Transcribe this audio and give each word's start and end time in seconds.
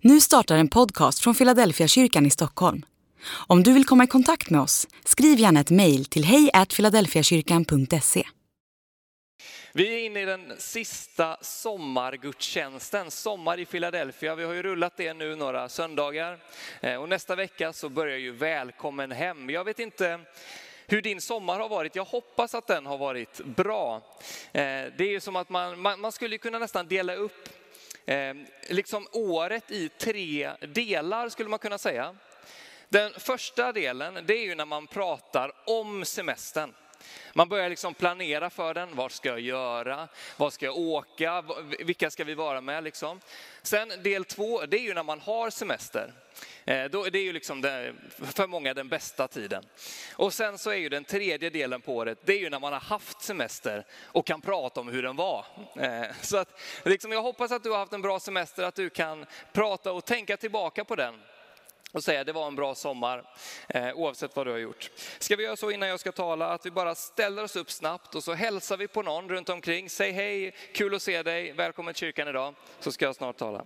Nu 0.00 0.20
startar 0.20 0.56
en 0.56 0.68
podcast 0.68 1.18
från 1.18 1.34
Philadelphia 1.34 1.88
kyrkan 1.88 2.26
i 2.26 2.30
Stockholm. 2.30 2.82
Om 3.46 3.62
du 3.62 3.72
vill 3.72 3.84
komma 3.84 4.04
i 4.04 4.06
kontakt 4.06 4.50
med 4.50 4.60
oss, 4.60 4.88
skriv 5.04 5.38
gärna 5.38 5.60
ett 5.60 5.70
mejl 5.70 6.04
till 6.04 6.24
hejfiladelfiakyrkan.se. 6.24 8.24
Vi 9.72 9.94
är 9.94 10.06
inne 10.06 10.22
i 10.22 10.24
den 10.24 10.52
sista 10.58 11.36
sommargudstjänsten, 11.40 13.10
Sommar 13.10 13.58
i 13.58 13.64
Philadelphia. 13.64 14.34
Vi 14.34 14.44
har 14.44 14.52
ju 14.52 14.62
rullat 14.62 14.96
det 14.96 15.14
nu 15.14 15.36
några 15.36 15.68
söndagar 15.68 16.38
eh, 16.80 16.94
och 16.94 17.08
nästa 17.08 17.36
vecka 17.36 17.72
så 17.72 17.88
börjar 17.88 18.18
ju 18.18 18.32
Välkommen 18.32 19.12
hem. 19.12 19.50
Jag 19.50 19.64
vet 19.64 19.78
inte 19.78 20.20
hur 20.86 21.02
din 21.02 21.20
sommar 21.20 21.60
har 21.60 21.68
varit. 21.68 21.96
Jag 21.96 22.04
hoppas 22.04 22.54
att 22.54 22.66
den 22.66 22.86
har 22.86 22.98
varit 22.98 23.40
bra. 23.44 23.96
Eh, 24.52 24.62
det 24.96 25.00
är 25.00 25.10
ju 25.10 25.20
som 25.20 25.36
att 25.36 25.48
man, 25.48 25.80
man, 25.80 26.00
man 26.00 26.12
skulle 26.12 26.38
kunna 26.38 26.58
nästan 26.58 26.88
dela 26.88 27.14
upp 27.14 27.48
eh, 28.06 28.34
liksom 28.68 29.06
året 29.12 29.70
i 29.70 29.88
tre 29.88 30.52
delar 30.60 31.28
skulle 31.28 31.48
man 31.48 31.58
kunna 31.58 31.78
säga. 31.78 32.16
Den 32.88 33.12
första 33.12 33.72
delen, 33.72 34.18
det 34.26 34.34
är 34.34 34.44
ju 34.44 34.54
när 34.54 34.64
man 34.64 34.86
pratar 34.86 35.52
om 35.66 36.04
semestern. 36.04 36.74
Man 37.32 37.48
börjar 37.48 37.68
liksom 37.68 37.94
planera 37.94 38.50
för 38.50 38.74
den. 38.74 38.96
Vad 38.96 39.12
ska 39.12 39.28
jag 39.28 39.40
göra? 39.40 40.08
Vad 40.36 40.52
ska 40.52 40.66
jag 40.66 40.78
åka? 40.78 41.44
Vilka 41.78 42.10
ska 42.10 42.24
vi 42.24 42.34
vara 42.34 42.60
med? 42.60 42.84
Liksom. 42.84 43.20
Sen 43.62 43.92
del 44.02 44.24
två, 44.24 44.66
det 44.66 44.76
är 44.76 44.82
ju 44.82 44.94
när 44.94 45.02
man 45.02 45.20
har 45.20 45.50
semester. 45.50 46.12
Eh, 46.64 46.84
då, 46.84 47.04
det 47.04 47.18
är 47.18 47.22
ju 47.22 47.32
liksom 47.32 47.60
det, 47.60 47.94
för 48.18 48.46
många 48.46 48.74
den 48.74 48.88
bästa 48.88 49.28
tiden. 49.28 49.64
Och 50.16 50.34
sen 50.34 50.58
så 50.58 50.70
är 50.70 50.76
ju 50.76 50.88
den 50.88 51.04
tredje 51.04 51.50
delen 51.50 51.80
på 51.80 51.96
året, 51.96 52.18
det 52.24 52.32
är 52.32 52.38
ju 52.38 52.50
när 52.50 52.60
man 52.60 52.72
har 52.72 52.80
haft 52.80 53.22
semester 53.22 53.84
och 54.02 54.26
kan 54.26 54.40
prata 54.40 54.80
om 54.80 54.88
hur 54.88 55.02
den 55.02 55.16
var. 55.16 55.44
Eh, 55.80 56.06
så 56.20 56.36
att, 56.36 56.60
liksom, 56.84 57.12
jag 57.12 57.22
hoppas 57.22 57.52
att 57.52 57.62
du 57.62 57.70
har 57.70 57.78
haft 57.78 57.92
en 57.92 58.02
bra 58.02 58.20
semester, 58.20 58.62
att 58.62 58.74
du 58.74 58.90
kan 58.90 59.26
prata 59.52 59.92
och 59.92 60.04
tänka 60.04 60.36
tillbaka 60.36 60.84
på 60.84 60.96
den 60.96 61.14
och 61.96 62.04
säga 62.04 62.24
det 62.24 62.32
var 62.32 62.46
en 62.46 62.56
bra 62.56 62.74
sommar 62.74 63.24
eh, 63.68 63.94
oavsett 63.94 64.36
vad 64.36 64.46
du 64.46 64.50
har 64.50 64.58
gjort. 64.58 64.90
Ska 65.18 65.36
vi 65.36 65.44
göra 65.44 65.56
så 65.56 65.70
innan 65.70 65.88
jag 65.88 66.00
ska 66.00 66.12
tala 66.12 66.48
att 66.48 66.66
vi 66.66 66.70
bara 66.70 66.94
ställer 66.94 67.44
oss 67.44 67.56
upp 67.56 67.70
snabbt 67.70 68.14
och 68.14 68.24
så 68.24 68.34
hälsar 68.34 68.76
vi 68.76 68.88
på 68.88 69.02
någon 69.02 69.28
runt 69.28 69.48
omkring. 69.48 69.90
Säg 69.90 70.12
hej, 70.12 70.54
kul 70.72 70.94
att 70.94 71.02
se 71.02 71.22
dig, 71.22 71.52
välkommen 71.52 71.94
till 71.94 72.00
kyrkan 72.00 72.28
idag, 72.28 72.54
så 72.80 72.92
ska 72.92 73.04
jag 73.04 73.16
snart 73.16 73.36
tala. 73.36 73.64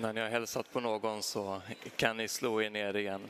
När 0.00 0.12
ni 0.12 0.20
har 0.20 0.28
hälsat 0.28 0.72
på 0.72 0.80
någon 0.80 1.22
så 1.22 1.62
kan 1.96 2.16
ni 2.16 2.28
slå 2.28 2.62
er 2.62 2.70
ner 2.70 2.96
igen. 2.96 3.20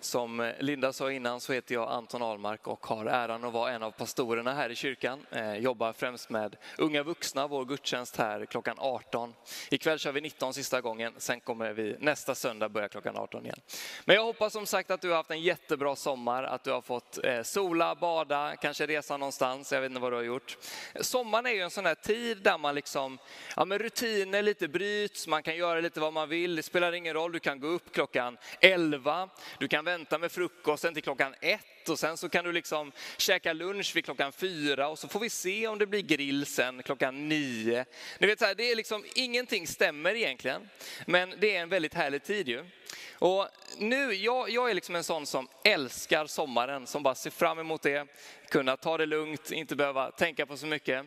Som 0.00 0.52
Linda 0.58 0.92
sa 0.92 1.12
innan 1.12 1.40
så 1.40 1.52
heter 1.52 1.74
jag 1.74 1.90
Anton 1.90 2.22
Almark 2.22 2.66
och 2.66 2.86
har 2.86 3.06
äran 3.06 3.44
att 3.44 3.52
vara 3.52 3.72
en 3.72 3.82
av 3.82 3.90
pastorerna 3.90 4.54
här 4.54 4.70
i 4.70 4.74
kyrkan. 4.74 5.26
Jag 5.30 5.60
jobbar 5.60 5.92
främst 5.92 6.30
med 6.30 6.56
unga 6.78 7.02
vuxna, 7.02 7.46
vår 7.46 7.64
gudstjänst 7.64 8.16
här 8.16 8.46
klockan 8.46 8.76
18. 8.78 9.34
Ikväll 9.70 9.98
kör 9.98 10.12
vi 10.12 10.20
19 10.20 10.54
sista 10.54 10.80
gången, 10.80 11.12
sen 11.16 11.40
kommer 11.40 11.72
vi 11.72 11.96
nästa 11.98 12.34
söndag 12.34 12.68
börja 12.68 12.88
klockan 12.88 13.16
18 13.16 13.44
igen. 13.44 13.60
Men 14.04 14.16
jag 14.16 14.24
hoppas 14.24 14.52
som 14.52 14.66
sagt 14.66 14.90
att 14.90 15.00
du 15.00 15.08
har 15.08 15.16
haft 15.16 15.30
en 15.30 15.42
jättebra 15.42 15.96
sommar, 15.96 16.42
att 16.42 16.64
du 16.64 16.70
har 16.70 16.80
fått 16.80 17.24
eh, 17.24 17.42
sola, 17.42 17.94
bada, 17.94 18.56
kanske 18.56 18.86
resa 18.86 19.16
någonstans, 19.16 19.72
jag 19.72 19.80
vet 19.80 19.90
inte 19.90 20.00
vad 20.00 20.12
du 20.12 20.16
har 20.16 20.22
gjort. 20.22 20.58
Sommaren 21.00 21.46
är 21.46 21.50
ju 21.50 21.60
en 21.60 21.70
sån 21.70 21.86
här 21.86 21.94
tid 21.94 22.42
där 22.42 22.58
man 22.58 22.74
liksom, 22.74 23.18
ja 23.56 23.64
men 23.64 23.78
rutiner 23.78 24.42
lite 24.42 24.68
bryts, 24.68 25.26
man 25.26 25.42
kan 25.42 25.56
göra 25.56 25.80
lite 25.80 26.00
vad 26.00 26.12
man 26.12 26.28
vill, 26.28 26.56
det 26.56 26.62
spelar 26.62 26.92
ingen 26.92 27.14
roll, 27.14 27.32
du 27.32 27.40
kan 27.40 27.60
gå 27.60 27.66
upp 27.66 27.92
klockan 27.92 28.38
11, 28.60 29.28
du 29.58 29.68
kan 29.68 29.84
vänta 29.84 29.95
vänta 29.96 30.18
med 30.18 30.32
frukosten 30.32 30.94
till 30.94 31.02
klockan 31.02 31.34
ett 31.40 31.88
och 31.88 31.98
sen 31.98 32.16
så 32.16 32.28
kan 32.28 32.44
du 32.44 32.52
liksom 32.52 32.92
käka 33.16 33.52
lunch 33.52 33.96
vid 33.96 34.04
klockan 34.04 34.32
fyra 34.32 34.88
och 34.88 34.98
så 34.98 35.08
får 35.08 35.20
vi 35.20 35.30
se 35.30 35.66
om 35.66 35.78
det 35.78 35.86
blir 35.86 36.02
grill 36.02 36.46
sen 36.46 36.82
klockan 36.82 37.28
nio. 37.28 37.84
Ni 38.18 38.26
vet, 38.26 38.38
så 38.38 38.44
här, 38.44 38.54
det 38.54 38.70
är 38.70 38.76
liksom, 38.76 39.04
ingenting 39.14 39.66
stämmer 39.66 40.14
egentligen, 40.14 40.68
men 41.06 41.34
det 41.38 41.56
är 41.56 41.62
en 41.62 41.68
väldigt 41.68 41.94
härlig 41.94 42.22
tid 42.24 42.48
ju. 42.48 42.64
Och 43.12 43.48
nu, 43.78 44.14
jag, 44.14 44.50
jag 44.50 44.70
är 44.70 44.74
liksom 44.74 44.94
en 44.94 45.04
sån 45.04 45.26
som 45.26 45.48
älskar 45.64 46.26
sommaren, 46.26 46.86
som 46.86 47.02
bara 47.02 47.14
ser 47.14 47.30
fram 47.30 47.58
emot 47.58 47.82
det, 47.82 48.06
kunna 48.48 48.76
ta 48.76 48.98
det 48.98 49.06
lugnt, 49.06 49.50
inte 49.50 49.76
behöva 49.76 50.10
tänka 50.10 50.46
på 50.46 50.56
så 50.56 50.66
mycket. 50.66 51.06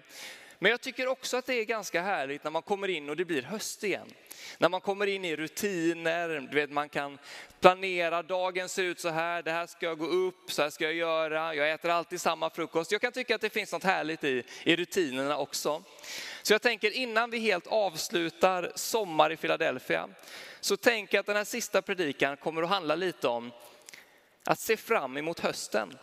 Men 0.61 0.71
jag 0.71 0.81
tycker 0.81 1.07
också 1.07 1.37
att 1.37 1.45
det 1.45 1.53
är 1.53 1.65
ganska 1.65 2.01
härligt 2.01 2.43
när 2.43 2.51
man 2.51 2.61
kommer 2.61 2.87
in 2.87 3.09
och 3.09 3.15
det 3.15 3.25
blir 3.25 3.41
höst 3.41 3.83
igen. 3.83 4.07
När 4.57 4.69
man 4.69 4.81
kommer 4.81 5.07
in 5.07 5.25
i 5.25 5.35
rutiner, 5.35 6.29
du 6.51 6.55
vet 6.55 6.71
man 6.71 6.89
kan 6.89 7.17
planera, 7.59 8.23
dagen 8.23 8.69
ser 8.69 8.83
ut 8.83 8.99
så 8.99 9.09
här, 9.09 9.43
det 9.43 9.51
här 9.51 9.67
ska 9.67 9.85
jag 9.85 9.97
gå 9.97 10.05
upp, 10.05 10.51
så 10.51 10.61
här 10.61 10.69
ska 10.69 10.83
jag 10.83 10.93
göra, 10.93 11.55
jag 11.55 11.71
äter 11.71 11.89
alltid 11.89 12.21
samma 12.21 12.49
frukost. 12.49 12.91
Jag 12.91 13.01
kan 13.01 13.11
tycka 13.11 13.35
att 13.35 13.41
det 13.41 13.49
finns 13.49 13.71
något 13.71 13.83
härligt 13.83 14.23
i, 14.23 14.43
i 14.63 14.75
rutinerna 14.75 15.37
också. 15.37 15.83
Så 16.41 16.53
jag 16.53 16.61
tänker 16.61 16.91
innan 16.91 17.29
vi 17.29 17.39
helt 17.39 17.67
avslutar 17.67 18.71
Sommar 18.75 19.31
i 19.31 19.37
Philadelphia, 19.37 20.09
så 20.59 20.77
tänker 20.77 21.17
jag 21.17 21.19
att 21.19 21.25
den 21.25 21.37
här 21.37 21.43
sista 21.43 21.81
predikan 21.81 22.37
kommer 22.37 22.63
att 22.63 22.69
handla 22.69 22.95
lite 22.95 23.27
om 23.27 23.51
att 24.43 24.59
se 24.59 24.77
fram 24.77 25.17
emot 25.17 25.39
hösten. 25.39 25.97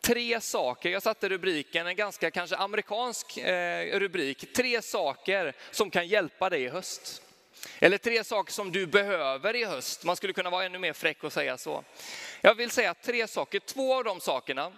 Tre 0.00 0.40
saker, 0.40 0.90
jag 0.90 1.02
satte 1.02 1.28
rubriken, 1.28 1.86
en 1.86 1.96
ganska 1.96 2.30
kanske 2.30 2.56
amerikansk 2.56 3.36
eh, 3.36 3.98
rubrik, 3.98 4.52
tre 4.52 4.82
saker 4.82 5.54
som 5.70 5.90
kan 5.90 6.08
hjälpa 6.08 6.50
dig 6.50 6.62
i 6.62 6.68
höst. 6.68 7.22
Eller 7.78 7.98
tre 7.98 8.24
saker 8.24 8.52
som 8.52 8.72
du 8.72 8.86
behöver 8.86 9.56
i 9.56 9.64
höst. 9.64 10.04
Man 10.04 10.16
skulle 10.16 10.32
kunna 10.32 10.50
vara 10.50 10.64
ännu 10.64 10.78
mer 10.78 10.92
fräck 10.92 11.24
och 11.24 11.32
säga 11.32 11.58
så. 11.58 11.84
Jag 12.40 12.54
vill 12.54 12.70
säga 12.70 12.94
tre 12.94 13.26
saker, 13.26 13.60
två 13.60 13.94
av 13.94 14.04
de 14.04 14.20
sakerna 14.20 14.72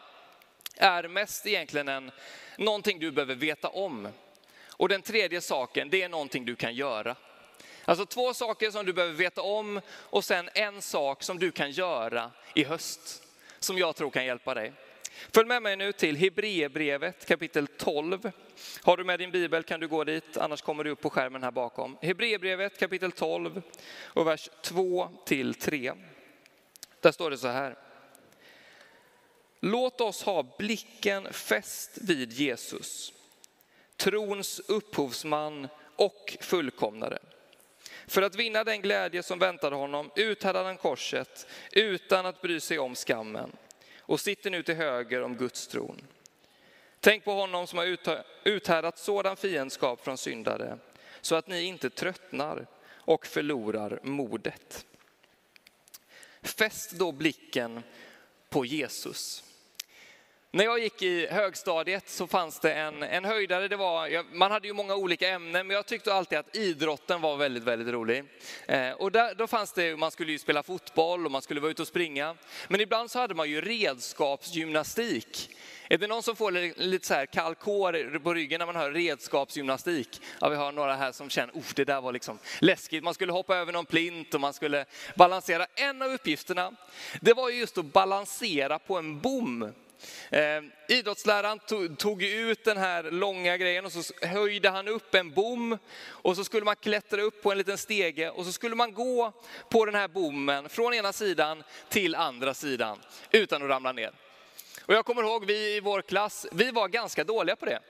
är 0.76 1.08
mest 1.08 1.46
egentligen 1.46 1.88
en, 1.88 2.10
någonting 2.58 2.98
du 2.98 3.10
behöver 3.10 3.34
veta 3.34 3.68
om. 3.68 4.08
Och 4.68 4.88
den 4.88 5.02
tredje 5.02 5.40
saken, 5.40 5.90
det 5.90 6.02
är 6.02 6.08
någonting 6.08 6.44
du 6.44 6.56
kan 6.56 6.74
göra. 6.74 7.16
Alltså 7.84 8.06
två 8.06 8.34
saker 8.34 8.70
som 8.70 8.86
du 8.86 8.92
behöver 8.92 9.14
veta 9.14 9.42
om 9.42 9.80
och 9.90 10.24
sen 10.24 10.50
en 10.54 10.82
sak 10.82 11.22
som 11.22 11.38
du 11.38 11.50
kan 11.50 11.70
göra 11.70 12.30
i 12.54 12.64
höst. 12.64 13.22
Som 13.58 13.78
jag 13.78 13.96
tror 13.96 14.10
kan 14.10 14.24
hjälpa 14.24 14.54
dig. 14.54 14.72
Följ 15.34 15.48
med 15.48 15.62
mig 15.62 15.76
nu 15.76 15.92
till 15.92 16.16
Hebreerbrevet 16.16 17.26
kapitel 17.26 17.66
12. 17.66 18.32
Har 18.82 18.96
du 18.96 19.04
med 19.04 19.18
din 19.18 19.30
bibel 19.30 19.62
kan 19.62 19.80
du 19.80 19.88
gå 19.88 20.04
dit, 20.04 20.36
annars 20.36 20.62
kommer 20.62 20.84
du 20.84 20.90
upp 20.90 21.00
på 21.00 21.10
skärmen 21.10 21.42
här 21.42 21.50
bakom. 21.50 21.98
Hebreerbrevet 22.02 22.78
kapitel 22.78 23.12
12 23.12 23.62
och 24.02 24.26
vers 24.26 24.50
2 24.62 25.08
till 25.26 25.54
3. 25.54 25.92
Där 27.00 27.12
står 27.12 27.30
det 27.30 27.38
så 27.38 27.48
här. 27.48 27.76
Låt 29.60 30.00
oss 30.00 30.22
ha 30.22 30.56
blicken 30.58 31.32
fäst 31.32 31.98
vid 32.00 32.32
Jesus, 32.32 33.12
trons 33.96 34.60
upphovsman 34.68 35.68
och 35.96 36.36
fullkomnare. 36.40 37.18
För 38.06 38.22
att 38.22 38.34
vinna 38.34 38.64
den 38.64 38.82
glädje 38.82 39.22
som 39.22 39.38
väntade 39.38 39.76
honom 39.76 40.10
uthärdade 40.16 40.64
han 40.64 40.76
korset 40.76 41.46
utan 41.72 42.26
att 42.26 42.42
bry 42.42 42.60
sig 42.60 42.78
om 42.78 42.94
skammen 42.94 43.56
och 44.10 44.20
sitter 44.20 44.50
nu 44.50 44.62
till 44.62 44.74
höger 44.74 45.22
om 45.22 45.36
Guds 45.36 45.66
tron. 45.66 46.06
Tänk 47.00 47.24
på 47.24 47.32
honom 47.32 47.66
som 47.66 47.78
har 47.78 47.98
uthärdat 48.44 48.98
sådan 48.98 49.36
fiendskap 49.36 50.04
från 50.04 50.18
syndare 50.18 50.78
så 51.20 51.34
att 51.34 51.48
ni 51.48 51.62
inte 51.62 51.90
tröttnar 51.90 52.66
och 52.90 53.26
förlorar 53.26 54.00
modet. 54.02 54.86
Fäst 56.42 56.90
då 56.90 57.12
blicken 57.12 57.82
på 58.48 58.64
Jesus. 58.64 59.44
När 60.52 60.64
jag 60.64 60.78
gick 60.78 61.02
i 61.02 61.26
högstadiet 61.26 62.08
så 62.08 62.26
fanns 62.26 62.60
det 62.60 62.72
en, 62.72 63.02
en 63.02 63.24
höjdare, 63.24 63.68
det 63.68 63.76
var, 63.76 64.34
man 64.34 64.50
hade 64.50 64.66
ju 64.68 64.72
många 64.74 64.94
olika 64.94 65.28
ämnen, 65.28 65.66
men 65.66 65.74
jag 65.74 65.86
tyckte 65.86 66.14
alltid 66.14 66.38
att 66.38 66.56
idrotten 66.56 67.20
var 67.20 67.36
väldigt, 67.36 67.62
väldigt 67.62 67.94
rolig. 67.94 68.24
Eh, 68.66 68.90
och 68.90 69.12
där, 69.12 69.34
då 69.34 69.46
fanns 69.46 69.72
det, 69.72 69.96
man 69.96 70.10
skulle 70.10 70.32
ju 70.32 70.38
spela 70.38 70.62
fotboll 70.62 71.26
och 71.26 71.32
man 71.32 71.42
skulle 71.42 71.60
vara 71.60 71.70
ute 71.70 71.82
och 71.82 71.88
springa. 71.88 72.36
Men 72.68 72.80
ibland 72.80 73.10
så 73.10 73.18
hade 73.18 73.34
man 73.34 73.50
ju 73.50 73.60
redskapsgymnastik. 73.60 75.50
Är 75.88 75.98
det 75.98 76.06
någon 76.06 76.22
som 76.22 76.36
får 76.36 76.80
lite 76.80 77.06
så 77.06 77.14
här 77.14 77.26
kall 77.26 77.54
kår 77.54 78.18
på 78.18 78.34
ryggen 78.34 78.58
när 78.58 78.66
man 78.66 78.76
hör 78.76 78.90
redskapsgymnastik? 78.90 80.20
Ja, 80.40 80.48
vi 80.48 80.56
har 80.56 80.72
några 80.72 80.96
här 80.96 81.12
som 81.12 81.30
känner, 81.30 81.58
usch 81.58 81.72
det 81.74 81.84
där 81.84 82.00
var 82.00 82.12
liksom 82.12 82.38
läskigt. 82.58 83.04
Man 83.04 83.14
skulle 83.14 83.32
hoppa 83.32 83.56
över 83.56 83.72
någon 83.72 83.86
plint 83.86 84.34
och 84.34 84.40
man 84.40 84.52
skulle 84.52 84.84
balansera. 85.16 85.66
En 85.74 86.02
av 86.02 86.10
uppgifterna, 86.10 86.72
det 87.20 87.34
var 87.34 87.50
just 87.50 87.78
att 87.78 87.84
balansera 87.84 88.78
på 88.78 88.98
en 88.98 89.20
bom. 89.20 89.72
Eh, 90.30 90.62
idrottsläraren 90.88 91.58
tog, 91.58 91.98
tog 91.98 92.22
ut 92.22 92.64
den 92.64 92.76
här 92.76 93.02
långa 93.02 93.56
grejen 93.56 93.84
och 93.84 93.92
så 93.92 94.26
höjde 94.26 94.70
han 94.70 94.88
upp 94.88 95.14
en 95.14 95.30
bom 95.30 95.78
och 96.08 96.36
så 96.36 96.44
skulle 96.44 96.64
man 96.64 96.76
klättra 96.76 97.22
upp 97.22 97.42
på 97.42 97.52
en 97.52 97.58
liten 97.58 97.78
stege 97.78 98.30
och 98.30 98.44
så 98.44 98.52
skulle 98.52 98.74
man 98.74 98.92
gå 98.92 99.32
på 99.68 99.84
den 99.84 99.94
här 99.94 100.08
bommen 100.08 100.68
från 100.68 100.94
ena 100.94 101.12
sidan 101.12 101.62
till 101.88 102.14
andra 102.14 102.54
sidan 102.54 102.98
utan 103.30 103.62
att 103.62 103.68
ramla 103.68 103.92
ner. 103.92 104.12
Och 104.86 104.94
jag 104.94 105.04
kommer 105.04 105.22
ihåg, 105.22 105.44
vi 105.44 105.76
i 105.76 105.80
vår 105.80 106.02
klass, 106.02 106.46
vi 106.52 106.70
var 106.70 106.88
ganska 106.88 107.24
dåliga 107.24 107.56
på 107.56 107.66
det. 107.66 107.80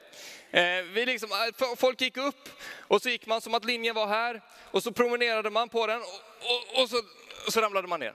Eh, 0.50 0.82
vi 0.82 1.06
liksom, 1.06 1.30
eh, 1.32 1.76
folk 1.76 2.00
gick 2.00 2.16
upp 2.16 2.48
och 2.78 3.02
så 3.02 3.08
gick 3.08 3.26
man 3.26 3.40
som 3.40 3.54
att 3.54 3.64
linjen 3.64 3.94
var 3.94 4.06
här 4.06 4.42
och 4.70 4.82
så 4.82 4.92
promenerade 4.92 5.50
man 5.50 5.68
på 5.68 5.86
den 5.86 6.00
och, 6.00 6.06
och, 6.06 6.82
och 6.82 6.90
så, 6.90 6.96
och 7.46 7.52
så 7.52 7.60
ramlade 7.60 7.88
man 7.88 8.00
ner. 8.00 8.14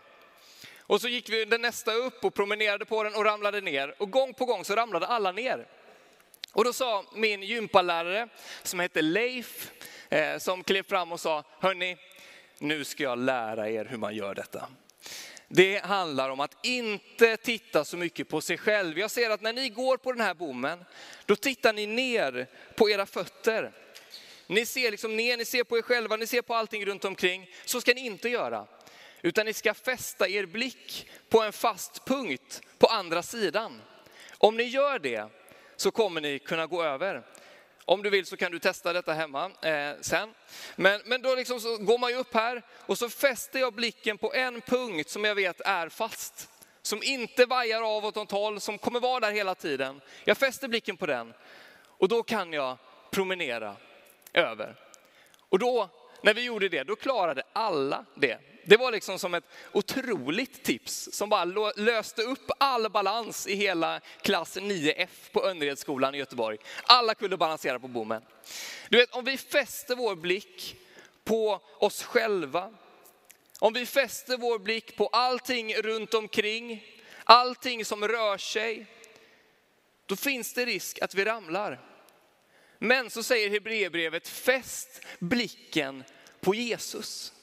Och 0.87 1.01
så 1.01 1.07
gick 1.07 1.29
vi 1.29 1.45
den 1.45 1.61
nästa 1.61 1.93
upp 1.93 2.25
och 2.25 2.33
promenerade 2.33 2.85
på 2.85 3.03
den 3.03 3.15
och 3.15 3.25
ramlade 3.25 3.61
ner. 3.61 3.95
Och 3.97 4.11
gång 4.11 4.33
på 4.33 4.45
gång 4.45 4.65
så 4.65 4.75
ramlade 4.75 5.07
alla 5.07 5.31
ner. 5.31 5.67
Och 6.51 6.63
då 6.63 6.73
sa 6.73 7.05
min 7.13 7.43
gympalärare 7.43 8.27
som 8.63 8.79
hette 8.79 9.01
Leif, 9.01 9.71
eh, 10.09 10.37
som 10.37 10.63
klev 10.63 10.83
fram 10.83 11.11
och 11.11 11.19
sa, 11.19 11.43
hörni, 11.59 11.97
nu 12.57 12.83
ska 12.83 13.03
jag 13.03 13.17
lära 13.17 13.69
er 13.69 13.85
hur 13.85 13.97
man 13.97 14.15
gör 14.15 14.35
detta. 14.35 14.67
Det 15.47 15.85
handlar 15.85 16.29
om 16.29 16.39
att 16.39 16.65
inte 16.65 17.37
titta 17.37 17.85
så 17.85 17.97
mycket 17.97 18.29
på 18.29 18.41
sig 18.41 18.57
själv. 18.57 18.99
Jag 18.99 19.11
ser 19.11 19.29
att 19.29 19.41
när 19.41 19.53
ni 19.53 19.69
går 19.69 19.97
på 19.97 20.11
den 20.11 20.21
här 20.21 20.33
bommen, 20.33 20.85
då 21.25 21.35
tittar 21.35 21.73
ni 21.73 21.85
ner 21.85 22.47
på 22.75 22.89
era 22.89 23.05
fötter. 23.05 23.71
Ni 24.47 24.65
ser 24.65 24.91
liksom 24.91 25.15
ner, 25.15 25.37
ni 25.37 25.45
ser 25.45 25.63
på 25.63 25.77
er 25.77 25.81
själva, 25.81 26.15
ni 26.15 26.27
ser 26.27 26.41
på 26.41 26.55
allting 26.55 26.85
runt 26.85 27.05
omkring. 27.05 27.49
Så 27.65 27.81
ska 27.81 27.93
ni 27.93 28.05
inte 28.05 28.29
göra. 28.29 28.67
Utan 29.25 29.45
ni 29.45 29.53
ska 29.53 29.73
fästa 29.73 30.27
er 30.27 30.45
blick 30.45 31.09
på 31.29 31.41
en 31.41 31.53
fast 31.53 32.05
punkt 32.05 32.61
på 32.77 32.87
andra 32.87 33.23
sidan. 33.23 33.81
Om 34.37 34.57
ni 34.57 34.63
gör 34.63 34.99
det 34.99 35.27
så 35.75 35.91
kommer 35.91 36.21
ni 36.21 36.39
kunna 36.39 36.67
gå 36.67 36.83
över. 36.83 37.23
Om 37.85 38.03
du 38.03 38.09
vill 38.09 38.25
så 38.25 38.37
kan 38.37 38.51
du 38.51 38.59
testa 38.59 38.93
detta 38.93 39.13
hemma 39.13 39.51
eh, 39.61 39.91
sen. 40.01 40.33
Men, 40.75 41.01
men 41.05 41.21
då 41.21 41.35
liksom 41.35 41.59
så 41.59 41.77
går 41.77 41.97
man 41.97 42.11
ju 42.11 42.17
upp 42.17 42.33
här 42.33 42.63
och 42.69 42.97
så 42.97 43.09
fäster 43.09 43.59
jag 43.59 43.73
blicken 43.73 44.17
på 44.17 44.33
en 44.33 44.61
punkt 44.61 45.09
som 45.09 45.23
jag 45.23 45.35
vet 45.35 45.61
är 45.61 45.89
fast. 45.89 46.49
Som 46.81 47.03
inte 47.03 47.45
vajar 47.45 47.81
av 47.81 48.05
åt 48.05 48.15
något 48.15 48.31
håll, 48.31 48.59
som 48.59 48.77
kommer 48.77 48.99
vara 48.99 49.19
där 49.19 49.31
hela 49.31 49.55
tiden. 49.55 50.01
Jag 50.23 50.37
fäster 50.37 50.67
blicken 50.67 50.97
på 50.97 51.05
den 51.05 51.33
och 51.81 52.07
då 52.07 52.23
kan 52.23 52.53
jag 52.53 52.77
promenera 53.11 53.75
över. 54.33 54.75
Och 55.39 55.59
då, 55.59 55.89
när 56.21 56.33
vi 56.33 56.43
gjorde 56.43 56.69
det, 56.69 56.83
då 56.83 56.95
klarade 56.95 57.43
alla 57.53 58.05
det. 58.15 58.39
Det 58.67 58.77
var 58.77 58.91
liksom 58.91 59.19
som 59.19 59.33
ett 59.33 59.43
otroligt 59.71 60.63
tips 60.63 61.09
som 61.11 61.29
bara 61.29 61.71
löste 61.75 62.21
upp 62.21 62.51
all 62.57 62.89
balans 62.89 63.47
i 63.47 63.55
hela 63.55 64.01
klass 64.21 64.57
9F 64.57 65.31
på 65.31 65.45
Önneredsskolan 65.47 66.15
i 66.15 66.17
Göteborg. 66.17 66.57
Alla 66.83 67.15
kunde 67.15 67.37
balansera 67.37 67.79
på 67.79 67.87
bommen. 67.87 68.21
Du 68.89 68.97
vet, 68.97 69.15
om 69.15 69.25
vi 69.25 69.37
fäster 69.37 69.95
vår 69.95 70.15
blick 70.15 70.75
på 71.23 71.61
oss 71.79 72.03
själva, 72.03 72.73
om 73.59 73.73
vi 73.73 73.85
fäster 73.85 74.37
vår 74.37 74.59
blick 74.59 74.95
på 74.95 75.07
allting 75.07 75.75
runt 75.75 76.13
omkring, 76.13 76.83
allting 77.23 77.85
som 77.85 78.07
rör 78.07 78.37
sig, 78.37 78.85
då 80.05 80.15
finns 80.15 80.53
det 80.53 80.65
risk 80.65 80.99
att 81.01 81.15
vi 81.15 81.25
ramlar. 81.25 81.79
Men 82.79 83.09
så 83.09 83.23
säger 83.23 83.49
Hebreerbrevet, 83.49 84.27
fäst 84.27 85.01
blicken 85.19 86.03
på 86.39 86.55
Jesus. 86.55 87.34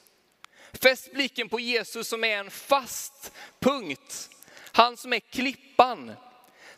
Fäst 0.83 1.13
blicken 1.13 1.49
på 1.49 1.61
Jesus 1.61 2.09
som 2.09 2.25
är 2.25 2.39
en 2.39 2.51
fast 2.51 3.33
punkt. 3.61 4.31
Han 4.73 4.97
som 4.97 5.13
är 5.13 5.21
klippan. 5.21 6.13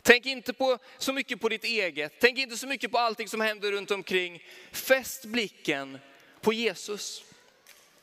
Tänk 0.01 0.25
inte 0.25 0.53
på, 0.53 0.77
så 0.97 1.13
mycket 1.13 1.41
på 1.41 1.49
ditt 1.49 1.63
eget, 1.63 2.13
tänk 2.19 2.37
inte 2.37 2.57
så 2.57 2.67
mycket 2.67 2.91
på 2.91 2.97
allting 2.97 3.27
som 3.27 3.41
händer 3.41 3.71
runt 3.71 3.91
omkring. 3.91 4.43
Fäst 4.71 5.25
blicken 5.25 5.99
på 6.41 6.53
Jesus. 6.53 7.23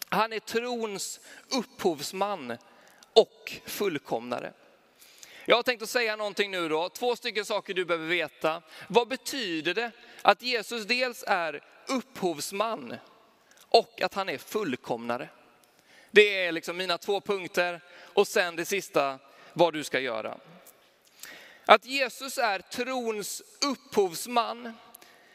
Han 0.09 0.33
är 0.33 0.39
trons 0.39 1.21
upphovsman 1.49 2.57
och 3.13 3.53
fullkomnare. 3.67 4.53
Jag 5.45 5.57
har 5.57 5.63
tänkt 5.63 5.83
att 5.83 5.91
säga 5.91 6.17
någonting 6.17 6.51
nu 6.51 6.69
då, 6.69 6.89
två 6.89 7.17
stycken 7.17 7.45
saker 7.45 7.75
du 7.75 7.85
behöver 7.85 8.09
veta. 8.09 8.63
Vad 8.89 9.09
betyder 9.09 9.75
det 9.75 9.91
att 10.23 10.43
Jesus 10.43 10.85
dels 10.85 11.25
är 11.27 11.65
upphovsman 11.89 12.97
och 13.69 14.03
att 14.03 14.15
han 14.15 14.29
är 14.29 14.39
fullkomnare? 14.39 15.29
Det 16.15 16.45
är 16.45 16.53
liksom 16.53 16.77
mina 16.77 16.99
två 16.99 17.21
punkter 17.21 17.81
och 18.13 18.29
sen 18.29 18.57
det 18.57 18.65
sista, 18.65 19.19
vad 19.53 19.73
du 19.73 19.85
ska 19.85 20.01
göra. 20.01 20.39
Att 21.67 21.87
Jesus 21.87 22.39
är 22.39 22.59
trons 22.59 23.43
upphovsman. 23.67 24.73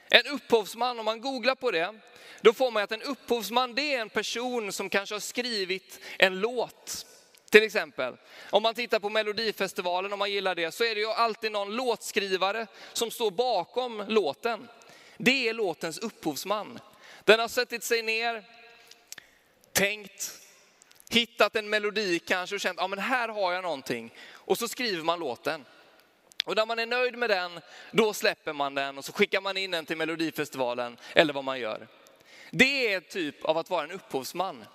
En 0.09 0.27
upphovsman, 0.27 0.99
om 0.99 1.05
man 1.05 1.21
googlar 1.21 1.55
på 1.55 1.71
det, 1.71 1.99
då 2.41 2.53
får 2.53 2.71
man 2.71 2.83
att 2.83 2.91
en 2.91 3.01
upphovsman 3.01 3.75
det 3.75 3.93
är 3.93 4.01
en 4.01 4.09
person 4.09 4.71
som 4.71 4.89
kanske 4.89 5.15
har 5.15 5.19
skrivit 5.19 5.99
en 6.19 6.39
låt. 6.39 7.05
Till 7.49 7.63
exempel, 7.63 8.17
om 8.49 8.63
man 8.63 8.75
tittar 8.75 8.99
på 8.99 9.09
Melodifestivalen, 9.09 10.13
om 10.13 10.19
man 10.19 10.31
gillar 10.31 10.55
det, 10.55 10.71
så 10.71 10.83
är 10.83 10.95
det 10.95 11.01
ju 11.01 11.11
alltid 11.11 11.51
någon 11.51 11.75
låtskrivare 11.75 12.67
som 12.93 13.11
står 13.11 13.31
bakom 13.31 14.03
låten. 14.07 14.67
Det 15.17 15.49
är 15.49 15.53
låtens 15.53 15.97
upphovsman. 15.97 16.79
Den 17.23 17.39
har 17.39 17.47
suttit 17.47 17.83
sig 17.83 18.01
ner, 18.01 18.43
tänkt, 19.73 20.46
hittat 21.09 21.55
en 21.55 21.69
melodi 21.69 22.19
kanske 22.19 22.55
och 22.55 22.61
känt, 22.61 22.77
ja 22.81 22.87
men 22.87 22.99
här 22.99 23.29
har 23.29 23.53
jag 23.53 23.63
någonting. 23.63 24.13
Och 24.33 24.57
så 24.57 24.67
skriver 24.67 25.03
man 25.03 25.19
låten. 25.19 25.65
Och 26.45 26.55
när 26.55 26.65
man 26.65 26.79
är 26.79 26.85
nöjd 26.85 27.17
med 27.17 27.29
den, 27.29 27.59
då 27.91 28.13
släpper 28.13 28.53
man 28.53 28.75
den 28.75 28.97
och 28.97 29.05
så 29.05 29.13
skickar 29.13 29.41
man 29.41 29.57
in 29.57 29.71
den 29.71 29.85
till 29.85 29.97
Melodifestivalen 29.97 30.97
eller 31.13 31.33
vad 31.33 31.43
man 31.43 31.59
gör. 31.59 31.87
Det 32.51 32.93
är 32.93 32.99
typ 32.99 33.45
av 33.45 33.57
att 33.57 33.69
vara 33.69 33.83
en 33.83 33.91
upphovsman. 33.91 34.65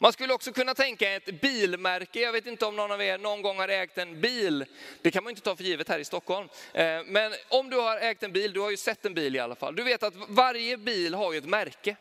Man 0.00 0.12
skulle 0.12 0.32
också 0.34 0.52
kunna 0.52 0.74
tänka 0.74 1.10
ett 1.10 1.40
bilmärke. 1.40 2.20
Jag 2.20 2.32
vet 2.32 2.46
inte 2.46 2.66
om 2.66 2.76
någon 2.76 2.90
av 2.90 3.02
er 3.02 3.18
någon 3.18 3.42
gång 3.42 3.58
har 3.58 3.68
ägt 3.68 3.98
en 3.98 4.20
bil. 4.20 4.64
Det 5.02 5.10
kan 5.10 5.24
man 5.24 5.30
inte 5.30 5.42
ta 5.42 5.56
för 5.56 5.64
givet 5.64 5.88
här 5.88 5.98
i 5.98 6.04
Stockholm. 6.04 6.48
Eh, 6.72 7.02
men 7.06 7.32
om 7.48 7.70
du 7.70 7.76
har 7.76 7.96
ägt 7.96 8.22
en 8.22 8.32
bil, 8.32 8.52
du 8.52 8.60
har 8.60 8.70
ju 8.70 8.76
sett 8.76 9.06
en 9.06 9.14
bil 9.14 9.36
i 9.36 9.38
alla 9.38 9.54
fall. 9.54 9.76
Du 9.76 9.82
vet 9.82 10.02
att 10.02 10.14
varje 10.28 10.76
bil 10.76 11.14
har 11.14 11.32
ju 11.32 11.38
ett 11.38 11.44
märke. 11.44 11.96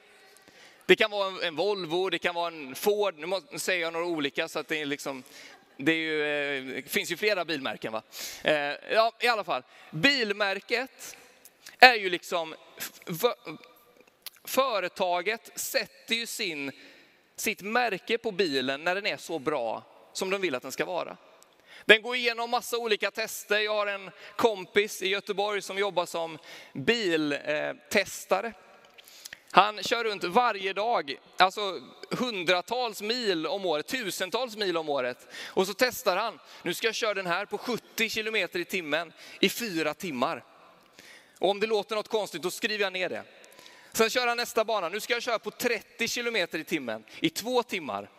Det 0.87 0.95
kan 0.95 1.11
vara 1.11 1.47
en 1.47 1.55
Volvo, 1.55 2.09
det 2.09 2.19
kan 2.19 2.35
vara 2.35 2.47
en 2.47 2.75
Ford, 2.75 3.15
nu 3.17 3.59
säger 3.59 3.81
jag 3.81 3.93
några 3.93 4.05
olika 4.05 4.47
så 4.47 4.59
att 4.59 4.67
det 4.67 4.81
är 4.81 4.85
liksom, 4.85 5.23
det, 5.77 5.91
är 5.91 5.95
ju, 5.95 6.23
eh, 6.23 6.83
det 6.83 6.89
finns 6.89 7.11
ju 7.11 7.17
flera 7.17 7.45
bilmärken 7.45 7.93
va? 7.93 8.01
Eh, 8.43 8.73
ja, 8.91 9.11
i 9.19 9.27
alla 9.27 9.43
fall. 9.43 9.63
Bilmärket 9.91 11.17
är 11.79 11.95
ju 11.95 12.09
liksom, 12.09 12.55
företaget 14.43 15.51
sätter 15.55 16.15
ju 16.15 16.25
sin, 16.25 16.71
sitt 17.35 17.61
märke 17.61 18.17
på 18.17 18.31
bilen 18.31 18.83
när 18.83 18.95
den 18.95 19.05
är 19.05 19.17
så 19.17 19.39
bra 19.39 19.83
som 20.13 20.29
de 20.29 20.41
vill 20.41 20.55
att 20.55 20.63
den 20.63 20.71
ska 20.71 20.85
vara. 20.85 21.17
Den 21.85 22.01
går 22.01 22.15
igenom 22.15 22.49
massa 22.49 22.77
olika 22.77 23.11
tester. 23.11 23.59
Jag 23.59 23.73
har 23.73 23.87
en 23.87 24.11
kompis 24.35 25.01
i 25.01 25.07
Göteborg 25.07 25.61
som 25.61 25.77
jobbar 25.77 26.05
som 26.05 26.37
biltestare. 26.73 28.53
Han 29.51 29.83
kör 29.83 30.03
runt 30.03 30.23
varje 30.23 30.73
dag, 30.73 31.19
alltså 31.37 31.81
hundratals 32.11 33.01
mil 33.01 33.47
om 33.47 33.65
året, 33.65 33.87
tusentals 33.87 34.57
mil 34.57 34.77
om 34.77 34.89
året. 34.89 35.27
Och 35.45 35.67
så 35.67 35.73
testar 35.73 36.17
han, 36.17 36.39
nu 36.63 36.73
ska 36.73 36.87
jag 36.87 36.95
köra 36.95 37.13
den 37.13 37.25
här 37.25 37.45
på 37.45 37.57
70 37.57 38.09
kilometer 38.09 38.59
i 38.59 38.65
timmen 38.65 39.13
i 39.39 39.49
fyra 39.49 39.93
timmar. 39.93 40.43
Och 41.39 41.49
om 41.49 41.59
det 41.59 41.67
låter 41.67 41.95
något 41.95 42.07
konstigt, 42.07 42.41
då 42.41 42.51
skriver 42.51 42.83
jag 42.83 42.93
ner 42.93 43.09
det. 43.09 43.23
Sen 43.93 44.09
kör 44.09 44.27
han 44.27 44.37
nästa 44.37 44.65
bana, 44.65 44.89
nu 44.89 44.99
ska 44.99 45.13
jag 45.13 45.23
köra 45.23 45.39
på 45.39 45.51
30 45.51 46.07
kilometer 46.07 46.59
i 46.59 46.63
timmen 46.63 47.03
i 47.19 47.29
två 47.29 47.63
timmar. 47.63 48.09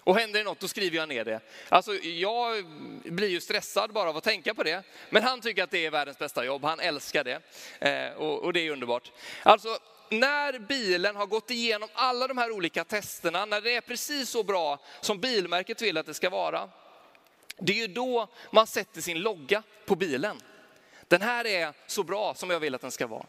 Och 0.00 0.18
händer 0.18 0.38
det 0.38 0.44
något, 0.44 0.60
då 0.60 0.68
skriver 0.68 0.96
jag 0.96 1.08
ner 1.08 1.24
det. 1.24 1.40
Alltså, 1.68 1.94
jag 1.94 2.64
blir 3.04 3.28
ju 3.28 3.40
stressad 3.40 3.92
bara 3.92 4.08
av 4.08 4.16
att 4.16 4.24
tänka 4.24 4.54
på 4.54 4.62
det. 4.62 4.82
Men 5.10 5.22
han 5.22 5.40
tycker 5.40 5.62
att 5.62 5.70
det 5.70 5.86
är 5.86 5.90
världens 5.90 6.18
bästa 6.18 6.44
jobb, 6.44 6.64
han 6.64 6.80
älskar 6.80 7.24
det. 7.24 7.40
Eh, 7.80 8.12
och, 8.12 8.44
och 8.44 8.52
det 8.52 8.60
är 8.60 8.70
underbart. 8.70 9.12
Alltså, 9.42 9.78
när 10.10 10.58
bilen 10.58 11.16
har 11.16 11.26
gått 11.26 11.50
igenom 11.50 11.88
alla 11.94 12.26
de 12.28 12.38
här 12.38 12.50
olika 12.50 12.84
testerna, 12.84 13.44
när 13.44 13.60
det 13.60 13.74
är 13.74 13.80
precis 13.80 14.30
så 14.30 14.42
bra 14.42 14.78
som 15.00 15.20
bilmärket 15.20 15.82
vill 15.82 15.98
att 15.98 16.06
det 16.06 16.14
ska 16.14 16.30
vara, 16.30 16.68
det 17.58 17.72
är 17.72 17.76
ju 17.76 17.86
då 17.86 18.28
man 18.50 18.66
sätter 18.66 19.00
sin 19.00 19.18
logga 19.18 19.62
på 19.86 19.96
bilen. 19.96 20.40
Den 21.08 21.22
här 21.22 21.46
är 21.46 21.72
så 21.86 22.02
bra 22.02 22.34
som 22.34 22.50
jag 22.50 22.60
vill 22.60 22.74
att 22.74 22.80
den 22.80 22.90
ska 22.90 23.06
vara. 23.06 23.26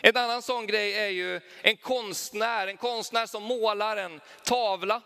En 0.00 0.16
annan 0.16 0.42
sån 0.42 0.66
grej 0.66 0.94
är 0.98 1.08
ju 1.08 1.40
en 1.62 1.76
konstnär, 1.76 2.66
en 2.66 2.76
konstnär 2.76 3.26
som 3.26 3.42
målar 3.42 3.96
en 3.96 4.20
tavla. 4.44 5.02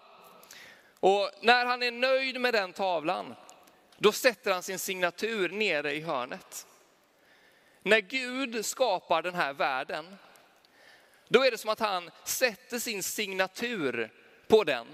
Och 1.01 1.31
när 1.41 1.67
han 1.67 1.83
är 1.83 1.91
nöjd 1.91 2.41
med 2.41 2.55
den 2.55 2.73
tavlan, 2.73 3.35
då 3.99 4.13
sätter 4.13 4.53
han 4.53 4.63
sin 4.63 4.79
signatur 4.79 5.49
nere 5.49 5.95
i 5.95 6.01
hörnet. 6.01 6.67
När 7.83 8.01
Gud 8.01 8.65
skapar 8.65 9.23
den 9.23 9.35
här 9.35 9.53
världen, 9.53 10.17
då 11.29 11.45
är 11.45 11.51
det 11.51 11.59
som 11.59 11.71
att 11.71 11.81
han 11.81 12.11
sätter 12.25 12.79
sin 12.79 13.03
signatur 13.03 14.13
på 14.49 14.65
den. 14.65 14.87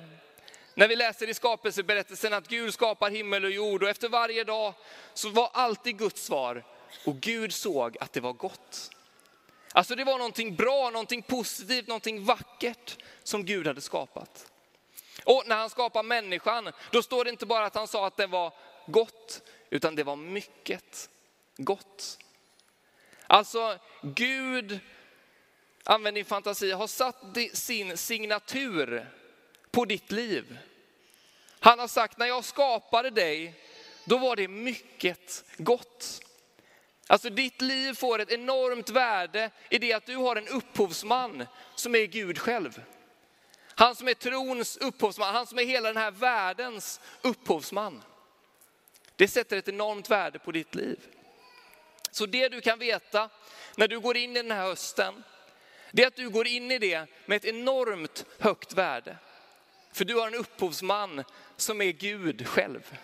När 0.74 0.88
vi 0.88 0.96
läser 0.96 1.28
i 1.28 1.34
skapelseberättelsen 1.34 2.32
att 2.32 2.48
Gud 2.48 2.74
skapar 2.74 3.10
himmel 3.10 3.44
och 3.44 3.50
jord 3.50 3.82
och 3.82 3.88
efter 3.88 4.08
varje 4.08 4.44
dag 4.44 4.74
så 5.14 5.28
var 5.28 5.50
alltid 5.52 5.98
Guds 5.98 6.24
svar, 6.24 6.64
och 7.06 7.16
Gud 7.16 7.52
såg 7.52 7.98
att 8.00 8.12
det 8.12 8.20
var 8.20 8.32
gott. 8.32 8.90
Alltså 9.72 9.94
det 9.94 10.04
var 10.04 10.18
någonting 10.18 10.56
bra, 10.56 10.90
någonting 10.90 11.22
positivt, 11.22 11.86
någonting 11.88 12.24
vackert 12.24 12.96
som 13.22 13.44
Gud 13.44 13.66
hade 13.66 13.80
skapat. 13.80 14.46
Och 15.24 15.42
när 15.46 15.56
han 15.56 15.70
skapar 15.70 16.02
människan, 16.02 16.72
då 16.90 17.02
står 17.02 17.24
det 17.24 17.30
inte 17.30 17.46
bara 17.46 17.66
att 17.66 17.74
han 17.74 17.88
sa 17.88 18.06
att 18.06 18.16
det 18.16 18.26
var 18.26 18.52
gott, 18.86 19.42
utan 19.70 19.94
det 19.94 20.02
var 20.02 20.16
mycket 20.16 21.10
gott. 21.56 22.18
Alltså 23.26 23.78
Gud, 24.02 24.80
använd 25.84 26.16
din 26.16 26.24
fantasi, 26.24 26.70
har 26.70 26.86
satt 26.86 27.16
sin 27.52 27.96
signatur 27.96 29.10
på 29.70 29.84
ditt 29.84 30.12
liv. 30.12 30.58
Han 31.60 31.78
har 31.78 31.88
sagt, 31.88 32.18
när 32.18 32.26
jag 32.26 32.44
skapade 32.44 33.10
dig, 33.10 33.54
då 34.04 34.18
var 34.18 34.36
det 34.36 34.48
mycket 34.48 35.44
gott. 35.56 36.20
Alltså 37.06 37.30
ditt 37.30 37.60
liv 37.60 37.94
får 37.94 38.18
ett 38.18 38.32
enormt 38.32 38.90
värde 38.90 39.50
i 39.70 39.78
det 39.78 39.92
att 39.92 40.06
du 40.06 40.16
har 40.16 40.36
en 40.36 40.48
upphovsman 40.48 41.46
som 41.74 41.94
är 41.94 42.06
Gud 42.06 42.38
själv. 42.38 42.82
Han 43.74 43.96
som 43.96 44.08
är 44.08 44.14
trons 44.14 44.76
upphovsman, 44.76 45.34
han 45.34 45.46
som 45.46 45.58
är 45.58 45.64
hela 45.64 45.88
den 45.88 46.02
här 46.02 46.10
världens 46.10 47.00
upphovsman. 47.22 48.02
Det 49.16 49.28
sätter 49.28 49.56
ett 49.56 49.68
enormt 49.68 50.10
värde 50.10 50.38
på 50.38 50.52
ditt 50.52 50.74
liv. 50.74 50.98
Så 52.10 52.26
det 52.26 52.48
du 52.48 52.60
kan 52.60 52.78
veta 52.78 53.30
när 53.76 53.88
du 53.88 54.00
går 54.00 54.16
in 54.16 54.30
i 54.30 54.42
den 54.42 54.50
här 54.50 54.62
hösten, 54.62 55.24
det 55.92 56.02
är 56.02 56.06
att 56.06 56.16
du 56.16 56.30
går 56.30 56.46
in 56.46 56.70
i 56.70 56.78
det 56.78 57.06
med 57.26 57.36
ett 57.36 57.44
enormt 57.44 58.26
högt 58.38 58.72
värde. 58.72 59.16
För 59.92 60.04
du 60.04 60.14
har 60.14 60.26
en 60.26 60.34
upphovsman 60.34 61.24
som 61.56 61.80
är 61.80 61.92
Gud 61.92 62.48
själv. 62.48 62.98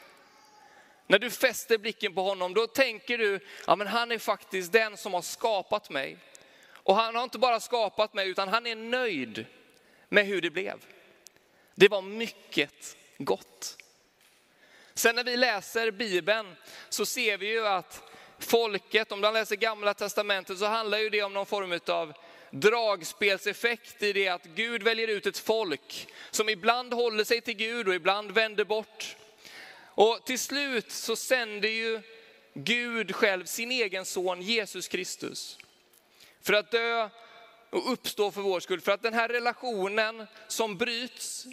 När 1.07 1.19
du 1.19 1.31
fäster 1.31 1.79
blicken 1.79 2.15
på 2.15 2.23
honom, 2.23 2.55
då 2.55 2.67
tänker 2.67 3.19
du, 3.19 3.41
ja 3.67 3.77
men 3.77 3.87
han 3.87 4.13
är 4.13 4.19
faktiskt 4.19 4.73
den 4.73 4.97
som 4.97 5.15
har 5.15 5.23
skapat 5.23 5.91
mig. 5.91 6.19
Och 6.73 6.97
han 6.97 7.15
har 7.15 7.23
inte 7.23 7.39
bara 7.39 7.61
skapat 7.61 8.15
mig, 8.15 8.29
utan 8.29 8.49
han 8.49 8.67
är 8.67 8.77
nöjd 8.77 9.47
med 10.09 10.27
hur 10.27 10.41
det 10.41 10.51
blev. 10.51 10.85
Det 11.75 11.89
var 11.89 12.03
mycket 12.03 12.97
gott. 13.19 13.77
Sen 14.95 15.15
när 15.15 15.25
vi 15.25 15.37
läser 15.37 15.91
Bibeln 15.91 16.57
så 16.89 17.07
ser 17.07 17.39
vi 17.39 17.47
ju 17.47 17.67
att 17.67 18.03
folket, 18.39 19.13
om 19.13 19.21
man 19.21 19.35
läser 19.35 19.57
gamla 19.57 19.95
testamentet 19.95 20.59
så 20.59 20.67
handlar 20.67 20.99
ju 20.99 21.11
det 21.11 21.23
om 21.23 21.33
någon 21.33 21.47
form 21.47 21.81
av 21.87 22.13
dragspelseffekt 22.51 24.03
i 24.03 24.13
det 24.13 24.29
att 24.29 24.45
Gud 24.45 24.83
väljer 24.83 25.09
ut 25.09 25.27
ett 25.27 25.39
folk 25.39 26.09
som 26.31 26.49
ibland 26.49 26.95
håller 26.95 27.25
sig 27.25 27.41
till 27.41 27.57
Gud 27.57 27.89
och 27.89 27.95
ibland 27.95 28.31
vänder 28.31 28.65
bort. 28.65 29.17
Och 29.81 30.25
till 30.25 30.39
slut 30.39 30.93
så 30.93 31.17
sänder 31.17 31.69
ju 31.69 32.01
Gud 32.55 33.15
själv 33.15 33.45
sin 33.45 33.71
egen 33.71 34.05
son 34.05 34.43
Jesus 34.43 34.89
Kristus 34.89 35.59
för 36.43 36.53
att 36.53 36.71
dö 36.71 37.09
och 37.71 37.93
uppstå 37.93 38.31
för 38.31 38.41
vår 38.41 38.61
skull. 38.61 38.81
För 38.81 38.93
att 38.93 39.03
den 39.03 39.15
här 39.15 39.29
relationen 39.29 40.27
som 40.49 40.77
bryts 40.77 41.47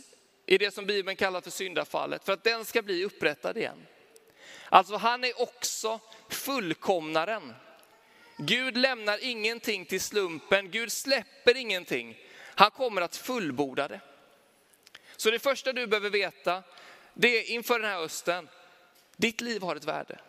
i 0.46 0.58
det 0.58 0.74
som 0.74 0.86
Bibeln 0.86 1.18
kallar 1.18 1.42
för 1.42 1.52
syndafallet, 1.52 2.26
för 2.26 2.34
att 2.34 2.44
den 2.44 2.66
ska 2.66 2.82
bli 2.82 3.06
upprättad 3.06 3.58
igen. 3.58 3.88
Alltså 4.70 4.96
han 4.96 5.24
är 5.24 5.42
också 5.42 6.00
fullkomnaren. 6.30 7.54
Gud 8.38 8.78
lämnar 8.78 9.20
ingenting 9.24 9.86
till 9.86 10.02
slumpen, 10.02 10.72
Gud 10.72 10.92
släpper 10.92 11.58
ingenting. 11.58 12.18
Han 12.56 12.72
kommer 12.72 13.02
att 13.02 13.16
fullborda 13.16 13.88
det. 13.88 14.00
Så 15.18 15.32
det 15.32 15.40
första 15.40 15.74
du 15.74 15.88
behöver 15.88 16.10
veta, 16.10 16.64
det 17.14 17.28
är 17.28 17.52
inför 17.52 17.80
den 17.80 17.90
här 17.90 17.98
hösten, 17.98 18.50
ditt 19.18 19.42
liv 19.42 19.62
har 19.62 19.76
ett 19.76 19.86
värde. 19.86 20.20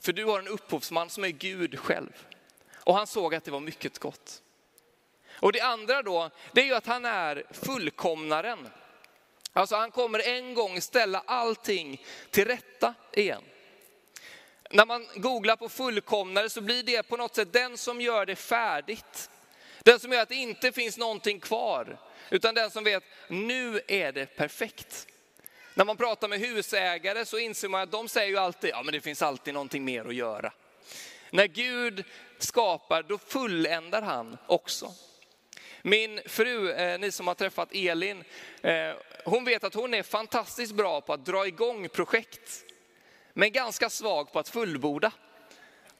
För 0.00 0.12
du 0.12 0.24
har 0.24 0.38
en 0.38 0.48
upphovsman 0.48 1.10
som 1.10 1.24
är 1.24 1.28
Gud 1.28 1.78
själv. 1.78 2.26
Och 2.76 2.94
han 2.94 3.06
såg 3.06 3.34
att 3.34 3.44
det 3.44 3.50
var 3.50 3.60
mycket 3.60 3.98
gott. 3.98 4.42
Och 5.30 5.52
det 5.52 5.60
andra 5.60 6.02
då, 6.02 6.30
det 6.52 6.60
är 6.60 6.64
ju 6.64 6.74
att 6.74 6.86
han 6.86 7.04
är 7.04 7.44
fullkomnaren. 7.50 8.68
Alltså 9.52 9.76
han 9.76 9.90
kommer 9.90 10.28
en 10.28 10.54
gång 10.54 10.80
ställa 10.80 11.22
allting 11.26 12.04
till 12.30 12.44
rätta 12.44 12.94
igen. 13.12 13.42
När 14.72 14.86
man 14.86 15.06
googlar 15.14 15.56
på 15.56 15.68
fullkomnare 15.68 16.50
så 16.50 16.60
blir 16.60 16.82
det 16.82 17.02
på 17.02 17.16
något 17.16 17.34
sätt 17.34 17.52
den 17.52 17.78
som 17.78 18.00
gör 18.00 18.26
det 18.26 18.36
färdigt. 18.36 19.30
Den 19.82 20.00
som 20.00 20.12
gör 20.12 20.22
att 20.22 20.28
det 20.28 20.34
inte 20.34 20.72
finns 20.72 20.98
någonting 20.98 21.40
kvar, 21.40 21.98
utan 22.30 22.54
den 22.54 22.70
som 22.70 22.84
vet, 22.84 23.04
nu 23.28 23.80
är 23.88 24.12
det 24.12 24.26
perfekt. 24.26 25.06
När 25.74 25.84
man 25.84 25.96
pratar 25.96 26.28
med 26.28 26.40
husägare 26.40 27.24
så 27.24 27.38
inser 27.38 27.68
man 27.68 27.80
att 27.80 27.90
de 27.90 28.08
säger 28.08 28.28
ju 28.28 28.36
alltid, 28.36 28.70
ja 28.70 28.82
men 28.82 28.92
det 28.92 29.00
finns 29.00 29.22
alltid 29.22 29.54
någonting 29.54 29.84
mer 29.84 30.04
att 30.04 30.14
göra. 30.14 30.52
När 31.30 31.46
Gud 31.46 32.04
skapar, 32.38 33.02
då 33.02 33.18
fulländar 33.18 34.02
han 34.02 34.36
också. 34.46 34.92
Min 35.82 36.20
fru, 36.26 36.72
eh, 36.72 36.98
ni 36.98 37.10
som 37.10 37.26
har 37.26 37.34
träffat 37.34 37.68
Elin, 37.72 38.24
eh, 38.62 38.92
hon 39.24 39.44
vet 39.44 39.64
att 39.64 39.74
hon 39.74 39.94
är 39.94 40.02
fantastiskt 40.02 40.74
bra 40.74 41.00
på 41.00 41.12
att 41.12 41.26
dra 41.26 41.46
igång 41.46 41.88
projekt, 41.88 42.64
men 43.34 43.52
ganska 43.52 43.90
svag 43.90 44.32
på 44.32 44.38
att 44.38 44.48
fullborda. 44.48 45.12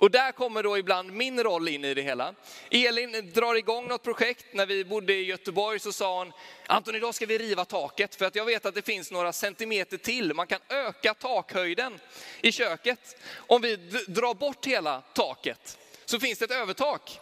Och 0.02 0.10
där 0.10 0.32
kommer 0.32 0.62
då 0.62 0.78
ibland 0.78 1.12
min 1.12 1.42
roll 1.42 1.68
in 1.68 1.84
i 1.84 1.94
det 1.94 2.02
hela. 2.02 2.34
Elin 2.70 3.32
drar 3.34 3.54
igång 3.54 3.88
något 3.88 4.02
projekt. 4.02 4.46
När 4.54 4.66
vi 4.66 4.84
bodde 4.84 5.14
i 5.14 5.24
Göteborg 5.24 5.78
så 5.78 5.92
sa 5.92 6.18
hon, 6.18 6.32
Anton 6.66 6.94
idag 6.94 7.14
ska 7.14 7.26
vi 7.26 7.38
riva 7.38 7.64
taket 7.64 8.14
för 8.14 8.24
att 8.24 8.34
jag 8.34 8.44
vet 8.44 8.66
att 8.66 8.74
det 8.74 8.82
finns 8.82 9.10
några 9.10 9.32
centimeter 9.32 9.96
till. 9.96 10.34
Man 10.34 10.46
kan 10.46 10.60
öka 10.68 11.14
takhöjden 11.14 12.00
i 12.40 12.52
köket. 12.52 13.16
Om 13.34 13.62
vi 13.62 13.76
drar 14.06 14.34
bort 14.34 14.66
hela 14.66 15.00
taket 15.00 15.78
så 16.04 16.20
finns 16.20 16.38
det 16.38 16.44
ett 16.44 16.50
övertak. 16.50 17.20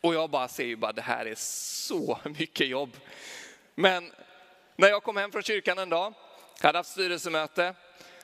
Och 0.00 0.14
jag 0.14 0.30
bara 0.30 0.48
ser 0.48 0.64
ju 0.64 0.76
bara, 0.76 0.92
det 0.92 1.02
här 1.02 1.26
är 1.26 1.34
så 1.38 2.18
mycket 2.24 2.68
jobb. 2.68 2.96
Men 3.74 4.12
när 4.76 4.88
jag 4.88 5.02
kom 5.02 5.16
hem 5.16 5.32
från 5.32 5.42
kyrkan 5.42 5.78
en 5.78 5.88
dag, 5.88 6.14
hade 6.60 6.78
haft 6.78 6.90
styrelsemöte, 6.90 7.74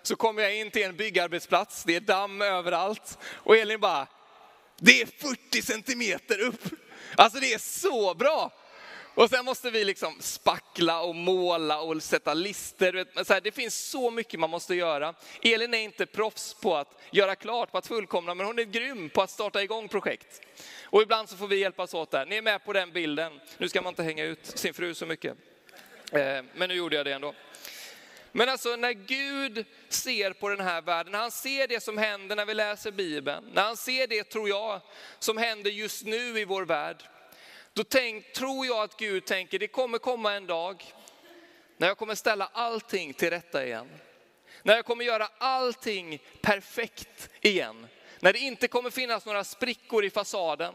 så 0.02 0.16
kommer 0.16 0.42
jag 0.42 0.56
in 0.56 0.71
till 0.71 0.82
en 0.82 0.97
byggarbetsplats, 0.97 1.85
det 1.85 1.97
är 1.97 2.00
damm 2.00 2.42
överallt. 2.42 3.18
Och 3.25 3.56
Elin 3.56 3.80
bara, 3.80 4.06
det 4.78 5.02
är 5.02 5.06
40 5.06 5.62
centimeter 5.62 6.40
upp. 6.40 6.64
Alltså 7.16 7.40
det 7.40 7.52
är 7.52 7.59
så 7.59 8.14
bra. 8.14 8.52
Och 9.14 9.30
sen 9.30 9.44
måste 9.44 9.71
vi 9.71 9.85
liksom 9.85 10.16
spackla 10.21 11.00
och 11.00 11.14
måla 11.14 11.80
och 11.80 12.02
sätta 12.02 12.35
lister. 12.35 13.40
det 13.40 13.52
finns 13.52 13.90
så 13.90 14.11
mycket 14.11 14.40
man 14.40 14.50
måste 14.50 14.75
göra. 14.75 15.14
Elin 15.42 15.75
är 15.75 15.78
inte 15.78 16.06
proffs 16.06 16.54
på 16.54 16.76
att 16.76 17.00
göra 17.11 17.35
klart, 17.35 17.73
på 17.73 17.78
att 17.78 17.87
fullkomna, 17.87 18.35
men 18.35 18.47
hon 18.47 18.59
är 18.59 18.62
grym 18.62 19.11
på 19.11 19.23
att 19.23 19.30
starta 19.30 19.62
igång 19.62 19.88
projekt. 19.88 20.40
Och 20.85 21.02
ibland 21.02 21.28
så 21.28 21.37
får 21.37 21.47
vi 21.47 21.56
hjälpas 21.56 21.94
åt 21.94 22.11
där. 22.11 22.26
Ni 22.26 22.37
är 22.37 22.42
med 22.42 22.64
på 22.64 22.73
den 22.73 22.92
bilden. 22.92 23.40
Nu 23.59 23.68
ska 23.68 23.82
man 23.82 23.90
inte 23.90 24.02
hänga 24.02 24.25
ut 24.25 24.47
sin 24.47 24.75
fru 24.75 24.94
så 24.94 25.06
mycket. 25.06 25.37
Eh, 26.12 26.44
men 26.54 26.68
nu 26.68 26.75
gjorde 26.75 26.97
jag 26.97 27.06
det 27.06 27.12
ändå. 27.12 27.35
Men 28.33 28.49
alltså 28.49 28.77
när 28.77 28.93
Gud 28.93 29.65
ser 29.89 30.33
på 30.33 30.49
den 30.49 30.61
här 30.61 30.83
världen, 30.83 31.12
när 31.12 31.19
han 31.19 31.31
ser 31.31 31.69
det 31.69 31.83
som 31.83 31.99
händer 31.99 32.37
när 32.37 32.47
vi 32.47 32.55
läser 32.55 32.91
Bibeln, 32.91 33.51
när 33.53 33.62
han 33.62 33.77
ser 33.77 34.07
det, 34.07 34.25
tror 34.25 34.49
jag, 34.49 34.81
som 35.19 35.37
händer 35.37 35.71
just 35.71 36.05
nu 36.05 36.39
i 36.41 36.45
vår 36.45 36.65
värld, 36.65 37.03
då 37.73 37.85
tänk, 37.85 38.33
tror 38.33 38.67
jag 38.67 38.79
att 38.79 38.97
Gud 38.97 39.25
tänker, 39.25 39.59
det 39.59 39.69
kommer 39.69 39.99
komma 39.99 40.33
en 40.33 40.47
dag 40.47 40.85
när 41.77 41.89
jag 41.89 41.99
kommer 41.99 42.15
ställa 42.15 42.51
allting 42.53 43.15
till 43.15 43.31
rätta 43.31 43.67
igen. 43.67 43.89
När 44.62 44.75
jag 44.75 44.85
kommer 44.85 45.05
göra 45.05 45.29
allting 45.39 46.23
perfekt 46.41 47.31
igen. 47.41 47.87
När 48.21 48.33
det 48.33 48.39
inte 48.39 48.69
kommer 48.69 48.91
finnas 48.91 49.27
några 49.27 49.45
sprickor 49.45 50.05
i 50.05 50.11
fasaden. 50.11 50.75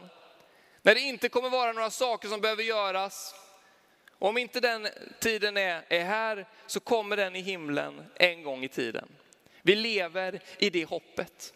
När 0.82 0.94
det 0.94 1.00
inte 1.00 1.28
kommer 1.28 1.50
vara 1.50 1.72
några 1.72 1.90
saker 1.90 2.28
som 2.28 2.40
behöver 2.40 2.62
göras. 2.62 3.34
Om 4.18 4.38
inte 4.38 4.60
den 4.60 4.88
tiden 5.20 5.56
är, 5.56 5.84
är 5.88 6.04
här 6.04 6.46
så 6.66 6.80
kommer 6.80 7.16
den 7.16 7.36
i 7.36 7.40
himlen 7.40 8.04
en 8.14 8.42
gång 8.42 8.64
i 8.64 8.68
tiden. 8.68 9.08
Vi 9.62 9.74
lever 9.74 10.40
i 10.58 10.70
det 10.70 10.84
hoppet. 10.84 11.54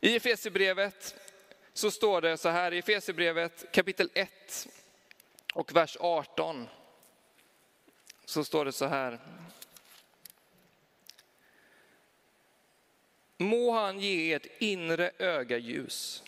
I 0.00 0.16
Efesierbrevet 0.16 1.14
så 1.72 1.90
står 1.90 2.20
det 2.20 2.36
så 2.36 2.48
här 2.48 2.72
i 2.72 2.78
Efesierbrevet 2.78 3.72
kapitel 3.72 4.10
1 4.14 4.68
och 5.54 5.76
vers 5.76 5.96
18. 6.00 6.68
Så 8.24 8.44
står 8.44 8.64
det 8.64 8.72
så 8.72 8.86
här. 8.86 9.18
Må 13.36 13.72
han 13.72 14.00
ge 14.00 14.32
ert 14.32 14.46
inre 14.58 15.10
öga 15.18 15.58
ljus 15.58 16.22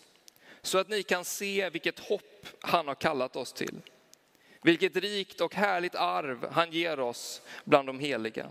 så 0.61 0.77
att 0.77 0.89
ni 0.89 1.03
kan 1.03 1.25
se 1.25 1.69
vilket 1.69 1.99
hopp 1.99 2.47
han 2.59 2.87
har 2.87 2.95
kallat 2.95 3.35
oss 3.35 3.53
till. 3.53 3.81
Vilket 4.61 4.95
rikt 4.95 5.41
och 5.41 5.55
härligt 5.55 5.95
arv 5.95 6.51
han 6.51 6.71
ger 6.71 6.99
oss 6.99 7.41
bland 7.63 7.87
de 7.87 7.99
heliga. 7.99 8.49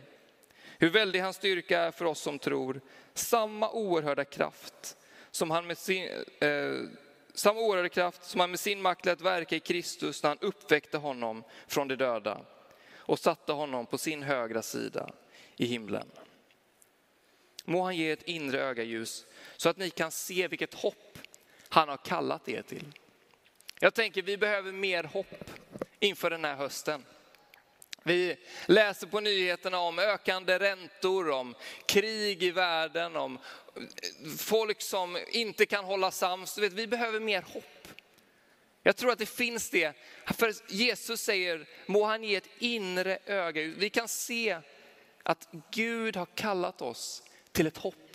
Hur 0.79 0.90
väldig 0.90 1.21
hans 1.21 1.37
styrka 1.37 1.81
är 1.81 1.90
för 1.90 2.05
oss 2.05 2.21
som 2.21 2.38
tror. 2.38 2.81
Samma 3.14 3.71
oerhörda 3.71 4.25
kraft 4.25 4.97
som 5.31 5.50
han 5.50 5.67
med 5.67 5.79
sin, 5.79 6.09
eh, 6.40 6.75
samma 7.35 7.61
oerhörda 7.61 7.88
kraft 7.88 8.25
som 8.25 8.40
han 8.40 8.50
med 8.50 8.61
sin 8.61 8.83
makt 8.83 9.07
lät 9.07 9.21
verka 9.21 9.57
i 9.57 9.61
Kristus 9.61 10.23
när 10.23 10.31
han 10.31 10.38
uppväckte 10.40 10.99
honom 10.99 11.45
från 11.67 11.88
de 11.88 11.97
döda 11.97 12.40
och 12.95 13.19
satte 13.19 13.52
honom 13.52 13.87
på 13.87 13.99
sin 13.99 14.23
högra 14.23 14.62
sida 14.62 15.11
i 15.57 15.67
himlen. 15.67 16.11
Må 17.64 17.83
han 17.83 17.97
ge 17.97 18.11
ett 18.11 18.23
inre 18.23 18.61
ögaljus 18.61 19.26
så 19.57 19.69
att 19.69 19.76
ni 19.76 19.90
kan 19.90 20.11
se 20.11 20.49
vilket 20.49 20.75
hopp 20.75 21.19
han 21.69 21.88
har 21.88 21.97
kallat 21.97 22.49
er 22.49 22.62
till. 22.62 22.87
Jag 23.81 23.95
tänker 23.95 24.23
vi 24.23 24.37
behöver 24.37 24.73
mer 24.73 25.05
hopp 25.05 25.50
inför 26.00 26.30
den 26.30 26.45
här 26.45 26.54
hösten. 26.54 27.04
Vi 28.02 28.37
läser 28.66 29.07
på 29.07 29.21
nyheterna 29.21 29.78
om 29.80 29.99
ökande 29.99 30.59
räntor, 30.59 31.30
om 31.30 31.54
krig 31.87 32.42
i 32.42 32.50
världen, 32.50 33.16
om 33.16 33.38
folk 34.38 34.83
som 34.83 35.19
inte 35.28 35.66
kan 35.66 35.85
hålla 35.85 36.11
sams. 36.11 36.54
Du 36.54 36.61
vet, 36.61 36.73
vi 36.73 36.87
behöver 36.87 37.21
mer 37.21 37.42
hopp. 37.42 37.88
Jag 38.83 38.97
tror 38.97 39.12
att 39.12 39.19
det 39.19 39.26
finns 39.26 39.71
det. 39.71 39.92
För 40.26 40.54
Jesus 40.69 41.21
säger, 41.21 41.66
må 41.87 42.04
han 42.04 42.25
ge 42.25 42.37
ett 42.37 42.49
inre 42.59 43.19
öga. 43.26 43.62
Vi 43.62 43.90
kan 43.90 44.09
se 44.09 44.59
att 45.23 45.49
Gud 45.71 46.16
har 46.16 46.26
kallat 46.26 46.83
oss 46.83 47.23
till 47.52 47.66
ett 47.66 47.76
hopp. 47.76 48.10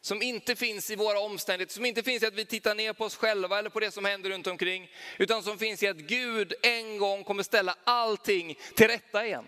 Som 0.00 0.22
inte 0.22 0.56
finns 0.56 0.90
i 0.90 0.96
våra 0.96 1.18
omständigheter, 1.18 1.74
som 1.74 1.84
inte 1.84 2.02
finns 2.02 2.22
i 2.22 2.26
att 2.26 2.34
vi 2.34 2.44
tittar 2.44 2.74
ner 2.74 2.92
på 2.92 3.04
oss 3.04 3.16
själva 3.16 3.58
eller 3.58 3.70
på 3.70 3.80
det 3.80 3.90
som 3.90 4.04
händer 4.04 4.30
runt 4.30 4.46
omkring. 4.46 4.90
Utan 5.18 5.42
som 5.42 5.58
finns 5.58 5.82
i 5.82 5.88
att 5.88 5.96
Gud 5.96 6.54
en 6.62 6.98
gång 6.98 7.24
kommer 7.24 7.42
ställa 7.42 7.76
allting 7.84 8.58
till 8.76 8.88
rätta 8.88 9.26
igen. 9.26 9.44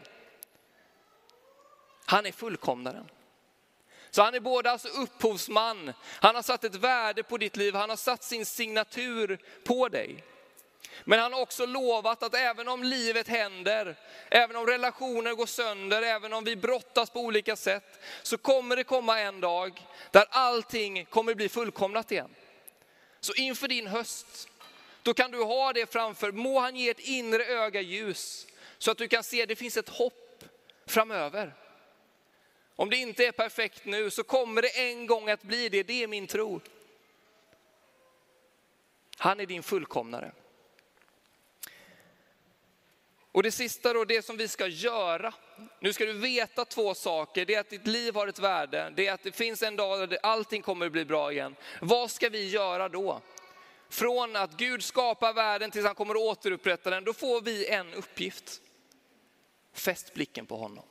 Han 2.04 2.26
är 2.26 2.32
fullkomnaren. 2.32 3.08
Så 4.10 4.22
han 4.22 4.34
är 4.34 4.40
både 4.40 4.70
alltså 4.70 4.88
upphovsman, 4.88 5.92
han 6.04 6.34
har 6.34 6.42
satt 6.42 6.64
ett 6.64 6.74
värde 6.74 7.22
på 7.22 7.38
ditt 7.38 7.56
liv, 7.56 7.74
han 7.74 7.90
har 7.90 7.96
satt 7.96 8.24
sin 8.24 8.46
signatur 8.46 9.38
på 9.64 9.88
dig. 9.88 10.24
Men 11.04 11.18
han 11.18 11.32
har 11.32 11.40
också 11.40 11.66
lovat 11.66 12.22
att 12.22 12.34
även 12.34 12.68
om 12.68 12.82
livet 12.82 13.28
händer, 13.28 13.96
även 14.30 14.56
om 14.56 14.66
relationer 14.66 15.34
går 15.34 15.46
sönder, 15.46 16.02
även 16.02 16.32
om 16.32 16.44
vi 16.44 16.56
brottas 16.56 17.10
på 17.10 17.20
olika 17.20 17.56
sätt, 17.56 18.00
så 18.22 18.38
kommer 18.38 18.76
det 18.76 18.84
komma 18.84 19.20
en 19.20 19.40
dag 19.40 19.86
där 20.10 20.26
allting 20.30 21.04
kommer 21.04 21.34
bli 21.34 21.48
fullkomnat 21.48 22.12
igen. 22.12 22.34
Så 23.20 23.34
inför 23.34 23.68
din 23.68 23.86
höst, 23.86 24.48
då 25.02 25.14
kan 25.14 25.30
du 25.30 25.42
ha 25.42 25.72
det 25.72 25.92
framför, 25.92 26.32
må 26.32 26.60
han 26.60 26.76
ge 26.76 26.90
ett 26.90 27.00
inre 27.00 27.44
öga 27.44 27.80
ljus, 27.80 28.46
så 28.78 28.90
att 28.90 28.98
du 28.98 29.08
kan 29.08 29.24
se 29.24 29.42
att 29.42 29.48
det 29.48 29.56
finns 29.56 29.76
ett 29.76 29.88
hopp 29.88 30.44
framöver. 30.86 31.54
Om 32.76 32.90
det 32.90 32.96
inte 32.96 33.26
är 33.26 33.32
perfekt 33.32 33.84
nu 33.84 34.10
så 34.10 34.22
kommer 34.22 34.62
det 34.62 34.68
en 34.68 35.06
gång 35.06 35.30
att 35.30 35.42
bli 35.42 35.68
det, 35.68 35.82
det 35.82 36.02
är 36.02 36.06
min 36.06 36.26
tro. 36.26 36.60
Han 39.16 39.40
är 39.40 39.46
din 39.46 39.62
fullkomnare. 39.62 40.32
Och 43.32 43.42
det 43.42 43.50
sista 43.50 43.92
då, 43.92 44.04
det 44.04 44.24
som 44.24 44.36
vi 44.36 44.48
ska 44.48 44.66
göra, 44.66 45.34
nu 45.80 45.92
ska 45.92 46.04
du 46.04 46.12
veta 46.12 46.64
två 46.64 46.94
saker, 46.94 47.46
det 47.46 47.54
är 47.54 47.60
att 47.60 47.70
ditt 47.70 47.86
liv 47.86 48.14
har 48.14 48.26
ett 48.26 48.38
värde, 48.38 48.92
det 48.96 49.06
är 49.06 49.12
att 49.12 49.22
det 49.22 49.32
finns 49.32 49.62
en 49.62 49.76
dag 49.76 50.08
där 50.08 50.18
allting 50.22 50.62
kommer 50.62 50.86
att 50.86 50.92
bli 50.92 51.04
bra 51.04 51.32
igen. 51.32 51.56
Vad 51.80 52.10
ska 52.10 52.28
vi 52.28 52.48
göra 52.48 52.88
då? 52.88 53.20
Från 53.88 54.36
att 54.36 54.56
Gud 54.56 54.84
skapar 54.84 55.32
världen 55.32 55.70
tills 55.70 55.86
han 55.86 55.94
kommer 55.94 56.14
att 56.14 56.20
återupprätta 56.20 56.90
den, 56.90 57.04
då 57.04 57.12
får 57.12 57.40
vi 57.40 57.66
en 57.66 57.94
uppgift. 57.94 58.60
Fäst 59.72 60.14
blicken 60.14 60.46
på 60.46 60.56
honom. 60.56 60.84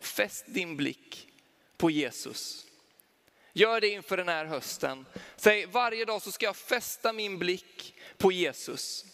Fäst 0.00 0.44
din 0.46 0.76
blick 0.76 1.28
på 1.76 1.90
Jesus. 1.90 2.66
Gör 3.52 3.80
det 3.80 3.88
inför 3.88 4.16
den 4.16 4.28
här 4.28 4.44
hösten. 4.44 5.06
Säg 5.36 5.66
varje 5.66 6.04
dag 6.04 6.22
så 6.22 6.32
ska 6.32 6.46
jag 6.46 6.56
fästa 6.56 7.12
min 7.12 7.38
blick 7.38 7.94
på 8.18 8.32
Jesus. 8.32 9.04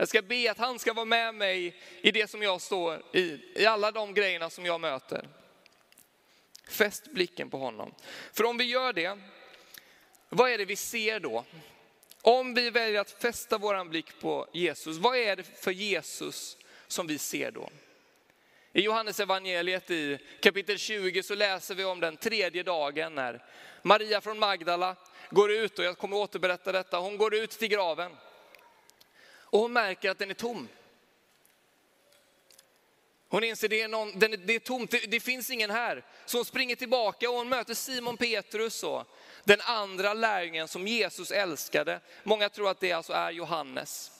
Jag 0.00 0.08
ska 0.08 0.22
be 0.22 0.50
att 0.50 0.58
han 0.58 0.78
ska 0.78 0.92
vara 0.92 1.04
med 1.04 1.34
mig 1.34 1.76
i 2.02 2.10
det 2.10 2.30
som 2.30 2.42
jag 2.42 2.60
står 2.60 3.02
i, 3.12 3.40
i 3.54 3.66
alla 3.66 3.90
de 3.90 4.14
grejerna 4.14 4.50
som 4.50 4.66
jag 4.66 4.80
möter. 4.80 5.28
Fäst 6.68 7.06
blicken 7.06 7.50
på 7.50 7.58
honom. 7.58 7.94
För 8.32 8.44
om 8.44 8.58
vi 8.58 8.64
gör 8.64 8.92
det, 8.92 9.18
vad 10.28 10.50
är 10.50 10.58
det 10.58 10.64
vi 10.64 10.76
ser 10.76 11.20
då? 11.20 11.44
Om 12.22 12.54
vi 12.54 12.70
väljer 12.70 13.00
att 13.00 13.10
fästa 13.10 13.58
vår 13.58 13.84
blick 13.84 14.20
på 14.20 14.48
Jesus, 14.52 14.96
vad 14.98 15.16
är 15.16 15.36
det 15.36 15.42
för 15.42 15.70
Jesus 15.70 16.56
som 16.86 17.06
vi 17.06 17.18
ser 17.18 17.50
då? 17.50 17.70
I 18.72 18.80
Johannes 18.80 19.20
evangeliet 19.20 19.90
i 19.90 20.18
kapitel 20.40 20.78
20 20.78 21.22
så 21.22 21.34
läser 21.34 21.74
vi 21.74 21.84
om 21.84 22.00
den 22.00 22.16
tredje 22.16 22.62
dagen 22.62 23.14
när 23.14 23.44
Maria 23.82 24.20
från 24.20 24.38
Magdala 24.38 24.96
går 25.30 25.50
ut, 25.50 25.78
och 25.78 25.84
jag 25.84 25.98
kommer 25.98 26.16
återberätta 26.16 26.72
detta, 26.72 26.98
hon 26.98 27.16
går 27.16 27.34
ut 27.34 27.50
till 27.50 27.68
graven. 27.68 28.16
Och 29.50 29.60
hon 29.60 29.72
märker 29.72 30.10
att 30.10 30.18
den 30.18 30.30
är 30.30 30.34
tom. 30.34 30.68
Hon 33.28 33.44
inser 33.44 33.68
det 33.68 33.80
är, 33.80 33.88
någon, 33.88 34.18
den 34.18 34.32
är, 34.32 34.36
det 34.36 34.54
är 34.54 34.58
tomt, 34.58 34.90
det, 34.90 35.10
det, 35.10 35.20
finns 35.20 35.50
ingen 35.50 35.70
här. 35.70 36.04
Så 36.26 36.38
hon 36.38 36.44
springer 36.44 36.76
tillbaka 36.76 37.30
och 37.30 37.36
hon 37.36 37.48
möter 37.48 37.74
Simon 37.74 38.16
Petrus 38.16 38.82
och 38.82 39.06
den 39.44 39.60
andra 39.60 40.14
lärjungen 40.14 40.68
som 40.68 40.86
Jesus 40.88 41.30
älskade. 41.30 42.00
Många 42.22 42.48
tror 42.48 42.70
att 42.70 42.80
det 42.80 42.92
alltså 42.92 43.12
är 43.12 43.30
Johannes. 43.30 44.12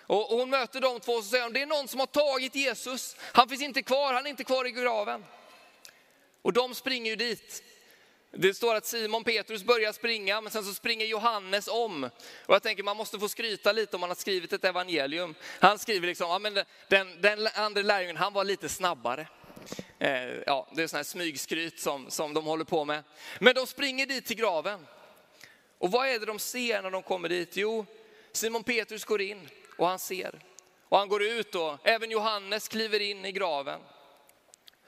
Och, 0.00 0.32
och 0.32 0.38
hon 0.38 0.50
möter 0.50 0.80
de 0.80 1.00
två 1.00 1.12
och 1.12 1.24
säger 1.24 1.50
det 1.50 1.62
är 1.62 1.66
någon 1.66 1.88
som 1.88 2.00
har 2.00 2.06
tagit 2.06 2.54
Jesus. 2.54 3.16
Han 3.20 3.48
finns 3.48 3.62
inte 3.62 3.82
kvar, 3.82 4.14
han 4.14 4.26
är 4.26 4.30
inte 4.30 4.44
kvar 4.44 4.66
i 4.66 4.70
graven. 4.70 5.24
Och 6.42 6.52
de 6.52 6.74
springer 6.74 7.10
ju 7.10 7.16
dit. 7.16 7.62
Det 8.30 8.54
står 8.54 8.74
att 8.74 8.86
Simon 8.86 9.24
Petrus 9.24 9.64
börjar 9.64 9.92
springa, 9.92 10.40
men 10.40 10.52
sen 10.52 10.64
så 10.64 10.74
springer 10.74 11.06
Johannes 11.06 11.68
om. 11.68 12.04
Och 12.46 12.54
jag 12.54 12.62
tänker 12.62 12.82
man 12.82 12.96
måste 12.96 13.18
få 13.18 13.28
skryta 13.28 13.72
lite 13.72 13.96
om 13.96 14.00
man 14.00 14.10
har 14.10 14.14
skrivit 14.14 14.52
ett 14.52 14.64
evangelium. 14.64 15.34
Han 15.60 15.78
skriver 15.78 16.06
liksom, 16.06 16.28
ja, 16.28 16.38
men 16.38 16.54
den, 16.88 17.20
den 17.20 17.48
andra 17.54 17.82
lärjungen, 17.82 18.16
han 18.16 18.32
var 18.32 18.44
lite 18.44 18.68
snabbare. 18.68 19.26
Eh, 19.98 20.34
ja, 20.46 20.68
det 20.74 20.82
är 20.82 20.86
sådana 20.86 20.98
här 20.98 21.04
smygskryt 21.04 21.80
som, 21.80 22.10
som 22.10 22.34
de 22.34 22.44
håller 22.44 22.64
på 22.64 22.84
med. 22.84 23.04
Men 23.38 23.54
de 23.54 23.66
springer 23.66 24.06
dit 24.06 24.26
till 24.26 24.36
graven. 24.36 24.86
Och 25.78 25.90
vad 25.90 26.08
är 26.08 26.18
det 26.18 26.26
de 26.26 26.38
ser 26.38 26.82
när 26.82 26.90
de 26.90 27.02
kommer 27.02 27.28
dit? 27.28 27.56
Jo, 27.56 27.86
Simon 28.32 28.64
Petrus 28.64 29.04
går 29.04 29.20
in 29.20 29.48
och 29.76 29.86
han 29.86 29.98
ser. 29.98 30.40
Och 30.88 30.98
han 30.98 31.08
går 31.08 31.22
ut 31.22 31.54
och 31.54 31.76
även 31.82 32.10
Johannes 32.10 32.68
kliver 32.68 33.00
in 33.00 33.24
i 33.24 33.32
graven. 33.32 33.80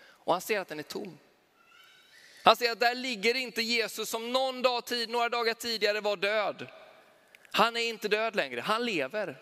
Och 0.03 0.33
han 0.33 0.41
ser 0.41 0.61
att 0.61 0.69
den 0.69 0.79
är 0.79 0.83
tom. 0.83 1.19
Han 2.43 2.57
säger 2.57 2.73
att 2.73 2.81
där 2.81 2.95
ligger 2.95 3.35
inte 3.35 3.63
Jesus 3.63 4.09
som 4.09 4.33
någon 4.33 4.63
dag 4.63 4.87
tid, 4.87 5.11
några 5.11 5.29
dagar 5.29 5.55
tidigare 5.55 6.01
var 6.01 6.17
död. 6.17 6.67
Han 7.53 7.77
är 7.77 7.81
inte 7.81 8.09
död 8.09 8.37
längre, 8.37 8.61
han 8.61 8.85
lever. 8.85 9.39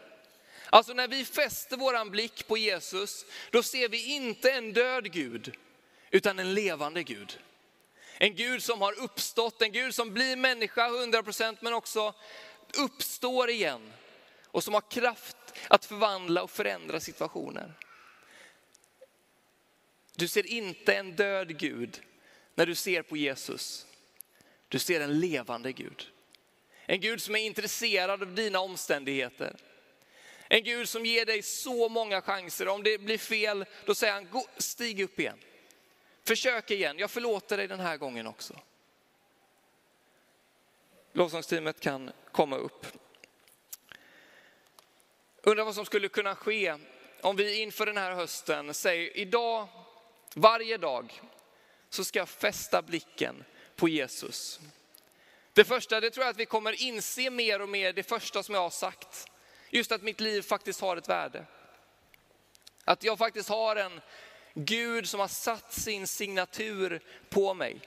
Alltså 0.71 0.93
när 0.93 1.09
vi 1.09 1.25
fäster 1.25 1.77
våran 1.77 2.11
blick 2.11 2.47
på 2.47 2.57
Jesus, 2.57 3.25
då 3.51 3.63
ser 3.63 3.89
vi 3.89 4.15
inte 4.15 4.51
en 4.51 4.73
död 4.73 5.13
Gud, 5.13 5.57
utan 6.11 6.39
en 6.39 6.55
levande 6.55 7.03
Gud. 7.03 7.39
En 8.19 8.35
Gud 8.35 8.63
som 8.63 8.81
har 8.81 9.01
uppstått, 9.01 9.63
en 9.63 9.73
Gud 9.73 9.95
som 9.95 10.15
blir 10.15 10.37
människa 10.37 10.89
100% 10.89 11.57
men 11.61 11.73
också 11.73 12.15
uppstår 12.77 13.51
igen. 13.51 13.93
Och 14.45 14.65
som 14.65 14.75
har 14.75 14.91
kraft 14.91 15.37
att 15.69 15.85
förvandla 15.85 16.43
och 16.43 16.51
förändra 16.51 17.01
situationer. 17.01 17.75
Du 20.17 20.29
ser 20.29 20.47
inte 20.47 20.95
en 20.95 21.17
död 21.17 21.59
Gud, 21.59 22.01
när 22.59 22.67
du 22.67 22.75
ser 22.75 23.03
på 23.03 23.17
Jesus. 23.17 23.87
Du 24.69 24.79
ser 24.79 25.01
en 25.01 25.21
levande 25.21 25.73
Gud. 25.73 26.11
En 26.87 27.01
Gud 27.01 27.23
som 27.23 27.35
är 27.37 27.39
intresserad 27.39 28.23
av 28.23 28.35
dina 28.35 28.61
omständigheter. 28.61 29.57
En 30.49 30.63
Gud 30.63 30.89
som 30.89 31.07
ger 31.07 31.27
dig 31.27 31.43
så 31.43 31.89
många 31.89 32.23
chanser. 32.23 32.69
Om 32.69 32.83
det 32.83 32.99
blir 32.99 33.19
fel, 33.19 33.65
då 33.85 33.95
säger 33.95 34.13
han, 34.13 34.45
stig 34.57 35.01
upp 35.01 35.21
igen. 35.21 35.39
Försök 36.25 36.71
igen, 36.71 36.99
jag 36.99 37.11
förlåter 37.11 37.57
dig 37.57 37.69
den 37.69 37.81
här 37.81 37.97
gången 37.97 38.27
också. 38.27 38.61
Lovsångsteamet 41.13 41.81
kan 41.81 42.11
komma 42.33 42.57
upp. 42.57 42.87
Undrar 45.43 45.65
vad 45.65 45.75
som 45.75 45.85
skulle 45.85 46.09
kunna 46.09 46.35
ske 46.35 46.77
om 47.21 47.37
vi 47.37 47.63
inför 47.63 47.87
den 47.87 47.97
här 47.97 48.13
hösten 48.13 48.75
säger 48.75 49.17
idag, 49.17 49.69
varje 50.35 50.77
dag, 50.77 51.23
så 51.91 52.05
ska 52.05 52.19
jag 52.19 52.29
fästa 52.29 52.83
blicken 52.83 53.45
på 53.77 53.89
Jesus. 53.89 54.61
Det 55.53 55.65
första, 55.65 56.01
det 56.01 56.11
tror 56.11 56.25
jag 56.25 56.31
att 56.31 56.41
vi 56.41 56.47
kommer 56.47 56.83
inse 56.83 57.31
mer 57.31 57.61
och 57.63 57.69
mer, 57.69 57.93
det 57.93 58.03
första 58.03 58.43
som 58.43 58.55
jag 58.55 58.63
har 58.63 58.71
sagt. 58.71 59.27
Just 59.71 59.93
att 59.93 60.03
mitt 60.03 60.21
liv 60.21 60.43
faktiskt 60.43 60.81
har 60.81 60.97
ett 60.97 61.09
värde. 61.09 61.47
Att 62.85 63.05
jag 63.05 63.19
faktiskt 63.19 63.49
har 63.49 63.77
en 63.77 64.01
Gud 64.55 65.09
som 65.09 65.21
har 65.21 65.29
satt 65.29 65.73
sin 65.73 66.07
signatur 66.07 67.01
på 67.29 67.55
mig. 67.55 67.81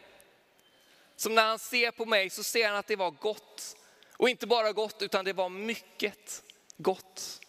Som 1.16 1.36
när 1.36 1.48
han 1.48 1.60
ser 1.60 1.92
på 1.92 2.06
mig 2.06 2.30
så 2.30 2.44
ser 2.44 2.68
han 2.68 2.78
att 2.78 2.88
det 2.88 2.96
var 2.96 3.12
gott. 3.12 3.78
Och 4.18 4.30
inte 4.30 4.48
bara 4.48 4.72
gott, 4.72 5.02
utan 5.02 5.26
det 5.26 5.34
var 5.34 5.50
mycket 5.50 6.44
gott. 6.78 7.42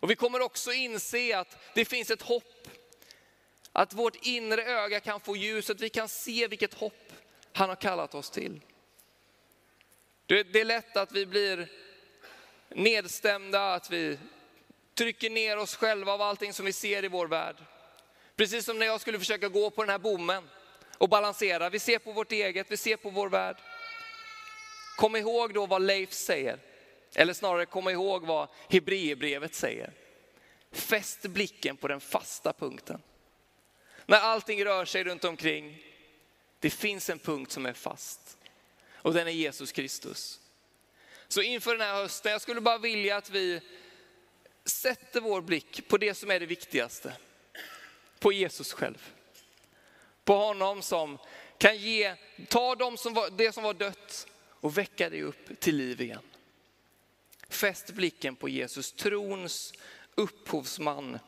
Och 0.00 0.10
vi 0.10 0.16
kommer 0.16 0.40
också 0.40 0.72
inse 0.72 1.38
att 1.38 1.58
det 1.74 1.84
finns 1.84 2.10
ett 2.10 2.22
hopp 2.22 2.68
att 3.72 3.94
vårt 3.94 4.26
inre 4.26 4.62
öga 4.62 5.00
kan 5.00 5.20
få 5.20 5.36
ljus, 5.36 5.70
att 5.70 5.80
vi 5.80 5.88
kan 5.88 6.08
se 6.08 6.46
vilket 6.46 6.74
hopp 6.74 7.12
han 7.52 7.68
har 7.68 7.76
kallat 7.76 8.14
oss 8.14 8.30
till. 8.30 8.60
Det 10.26 10.60
är 10.60 10.64
lätt 10.64 10.96
att 10.96 11.12
vi 11.12 11.26
blir 11.26 11.68
nedstämda, 12.68 13.74
att 13.74 13.90
vi 13.90 14.18
trycker 14.94 15.30
ner 15.30 15.56
oss 15.56 15.76
själva 15.76 16.12
av 16.12 16.22
allting 16.22 16.52
som 16.52 16.66
vi 16.66 16.72
ser 16.72 17.04
i 17.04 17.08
vår 17.08 17.26
värld. 17.26 17.56
Precis 18.36 18.64
som 18.64 18.78
när 18.78 18.86
jag 18.86 19.00
skulle 19.00 19.18
försöka 19.18 19.48
gå 19.48 19.70
på 19.70 19.82
den 19.82 19.90
här 19.90 19.98
bommen 19.98 20.48
och 20.98 21.08
balansera. 21.08 21.70
Vi 21.70 21.78
ser 21.78 21.98
på 21.98 22.12
vårt 22.12 22.32
eget, 22.32 22.70
vi 22.70 22.76
ser 22.76 22.96
på 22.96 23.10
vår 23.10 23.28
värld. 23.28 23.56
Kom 24.96 25.16
ihåg 25.16 25.54
då 25.54 25.66
vad 25.66 25.82
Leif 25.82 26.12
säger. 26.12 26.58
Eller 27.14 27.32
snarare 27.32 27.66
kom 27.66 27.88
ihåg 27.88 28.26
vad 28.26 28.48
Hebreerbrevet 28.68 29.54
säger. 29.54 29.92
Fäst 30.72 31.22
blicken 31.22 31.76
på 31.76 31.88
den 31.88 32.00
fasta 32.00 32.52
punkten. 32.52 33.02
När 34.06 34.18
allting 34.18 34.64
rör 34.64 34.84
sig 34.84 35.04
runt 35.04 35.24
omkring, 35.24 35.82
det 36.60 36.70
finns 36.70 37.10
en 37.10 37.18
punkt 37.18 37.52
som 37.52 37.66
är 37.66 37.72
fast. 37.72 38.38
Och 38.94 39.14
den 39.14 39.28
är 39.28 39.32
Jesus 39.32 39.72
Kristus. 39.72 40.40
Så 41.28 41.42
inför 41.42 41.76
den 41.76 41.86
här 41.86 41.94
hösten, 41.94 42.32
jag 42.32 42.40
skulle 42.40 42.60
bara 42.60 42.78
vilja 42.78 43.16
att 43.16 43.30
vi 43.30 43.60
sätter 44.64 45.20
vår 45.20 45.40
blick 45.40 45.88
på 45.88 45.98
det 45.98 46.14
som 46.14 46.30
är 46.30 46.40
det 46.40 46.46
viktigaste. 46.46 47.16
På 48.18 48.32
Jesus 48.32 48.72
själv. 48.72 49.12
På 50.24 50.34
honom 50.34 50.82
som 50.82 51.18
kan 51.58 51.76
ge, 51.76 52.14
ta 52.48 52.74
dem 52.74 52.96
som 52.96 53.14
var, 53.14 53.30
det 53.30 53.52
som 53.52 53.62
var 53.62 53.74
dött 53.74 54.26
och 54.50 54.78
väcka 54.78 55.10
det 55.10 55.22
upp 55.22 55.60
till 55.60 55.76
liv 55.76 56.00
igen. 56.00 56.22
Fäst 57.48 57.90
blicken 57.90 58.36
på 58.36 58.48
Jesus, 58.48 58.92
trons 58.92 59.72
upphovsman 60.14 61.18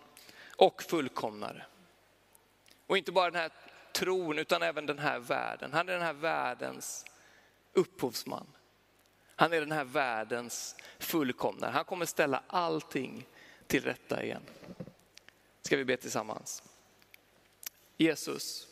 och 0.57 0.83
fullkomnare. 0.83 1.67
Och 2.87 2.99
inte 2.99 3.13
bara 3.13 3.31
den 3.31 3.41
här 3.41 3.51
tron 3.93 4.39
utan 4.39 4.63
även 4.63 4.87
den 4.87 4.99
här 4.99 5.19
världen. 5.19 5.73
Han 5.73 5.89
är 5.89 5.93
den 5.93 6.03
här 6.03 6.13
världens 6.13 7.05
upphovsman. 7.73 8.47
Han 9.37 9.53
är 9.53 9.61
den 9.61 9.73
här 9.73 9.85
världens 9.85 10.77
fullkomnare. 10.99 11.71
Han 11.71 11.85
kommer 11.85 12.07
ställa 12.07 12.43
allting 12.47 13.27
till 13.67 13.85
rätta 13.85 14.25
igen. 14.25 14.43
Ska 15.63 15.77
vi 15.77 15.85
be 15.85 15.97
tillsammans. 15.97 16.63
Jesus, 17.97 18.69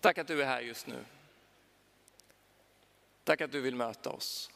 tack 0.00 0.18
att 0.18 0.26
du 0.26 0.42
är 0.42 0.46
här 0.46 0.60
just 0.60 0.86
nu. 0.86 1.04
Tack 3.24 3.40
att 3.40 3.52
du 3.52 3.60
vill 3.60 3.74
möta 3.76 4.10
oss. 4.10 4.50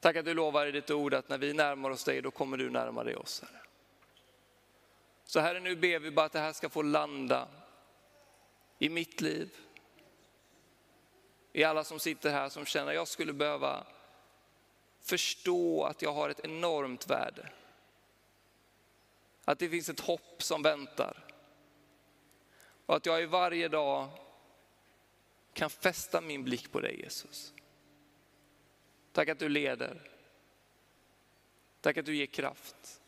Tack 0.00 0.16
att 0.16 0.24
du 0.24 0.34
lovar 0.34 0.66
i 0.66 0.72
ditt 0.72 0.90
ord 0.90 1.14
att 1.14 1.28
när 1.28 1.38
vi 1.38 1.52
närmar 1.52 1.90
oss 1.90 2.04
dig, 2.04 2.22
då 2.22 2.30
kommer 2.30 2.56
du 2.56 2.70
närma 2.70 3.04
dig 3.04 3.16
oss. 3.16 3.42
Herre. 3.42 3.60
Så 5.30 5.40
Herre, 5.40 5.60
nu 5.60 5.76
ber 5.76 5.98
vi 5.98 6.10
bara 6.10 6.26
att 6.26 6.32
det 6.32 6.38
här 6.38 6.52
ska 6.52 6.68
få 6.68 6.82
landa 6.82 7.48
i 8.78 8.88
mitt 8.88 9.20
liv. 9.20 9.56
I 11.52 11.64
alla 11.64 11.84
som 11.84 12.00
sitter 12.00 12.30
här 12.30 12.48
som 12.48 12.66
känner 12.66 12.88
att 12.88 12.94
jag 12.94 13.08
skulle 13.08 13.32
behöva 13.32 13.86
förstå 15.00 15.84
att 15.84 16.02
jag 16.02 16.12
har 16.12 16.30
ett 16.30 16.40
enormt 16.44 17.10
värde. 17.10 17.52
Att 19.44 19.58
det 19.58 19.68
finns 19.68 19.88
ett 19.88 20.00
hopp 20.00 20.42
som 20.42 20.62
väntar. 20.62 21.24
Och 22.86 22.96
att 22.96 23.06
jag 23.06 23.22
i 23.22 23.26
varje 23.26 23.68
dag 23.68 24.08
kan 25.52 25.70
fästa 25.70 26.20
min 26.20 26.44
blick 26.44 26.72
på 26.72 26.80
dig 26.80 27.00
Jesus. 27.00 27.54
Tack 29.12 29.28
att 29.28 29.38
du 29.38 29.48
leder. 29.48 30.10
Tack 31.80 31.96
att 31.96 32.06
du 32.06 32.16
ger 32.16 32.26
kraft. 32.26 32.99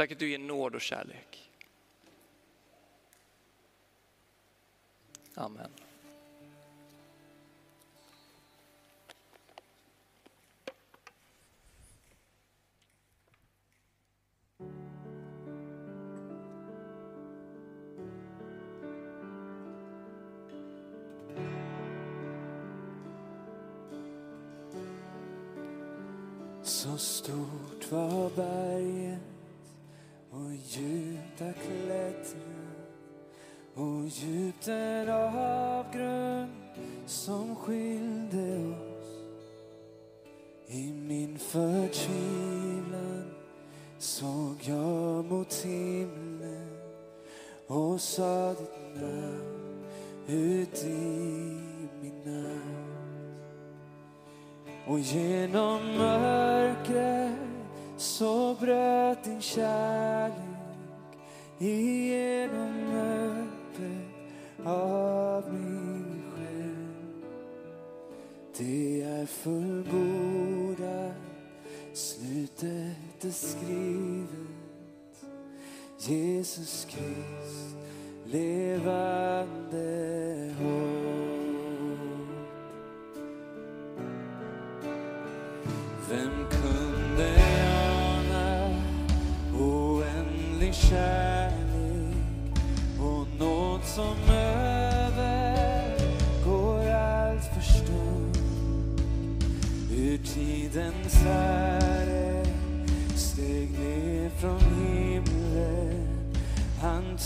Tack 0.00 0.12
att 0.12 0.18
du 0.18 0.30
ger 0.30 0.38
nåd 0.38 0.74
och 0.74 0.80
kärlek. 0.80 1.50
Amen. 5.34 5.70
Så 26.62 26.98
stort 26.98 27.92
var 27.92 28.30
berget 28.36 29.39
och 30.30 30.52
djupt 30.52 31.40
har 31.40 31.52
klättrat 31.52 32.36
och 33.74 34.04
djupt 34.08 34.68
en 34.68 35.08
avgrund 35.08 36.50
som 37.06 37.56
skilde 37.56 38.58
oss. 38.58 39.00
I 40.66 40.92
min 40.92 41.38
förtvivlan 41.38 43.30
såg 43.98 44.56
jag 44.60 45.24
mot 45.24 45.54
himlen 45.54 46.78
och 47.66 48.00
sa 48.00 48.54
ditt 48.54 49.02
namn 49.02 49.84
ut 50.26 50.84
i 50.84 50.88
min 52.02 52.22
natt. 52.24 52.90
Och 54.86 55.00
genom 55.00 55.96
mörkret 55.98 57.29
så 58.00 58.54
bröt 58.60 59.24
din 59.24 59.40
kärlek 59.40 60.34
igenom 61.58 62.74
öppet 62.94 64.66
av 64.66 65.52
min 65.52 66.22
själ. 66.34 66.76
Det 68.58 69.02
är 69.02 69.26
fullbordat, 69.26 71.14
slutet 71.92 73.24
är 73.24 73.30
skrivet. 73.30 74.30
Jesus 75.98 76.84
Krist, 76.84 77.76
levande 78.24 79.84
hopp. 80.58 80.89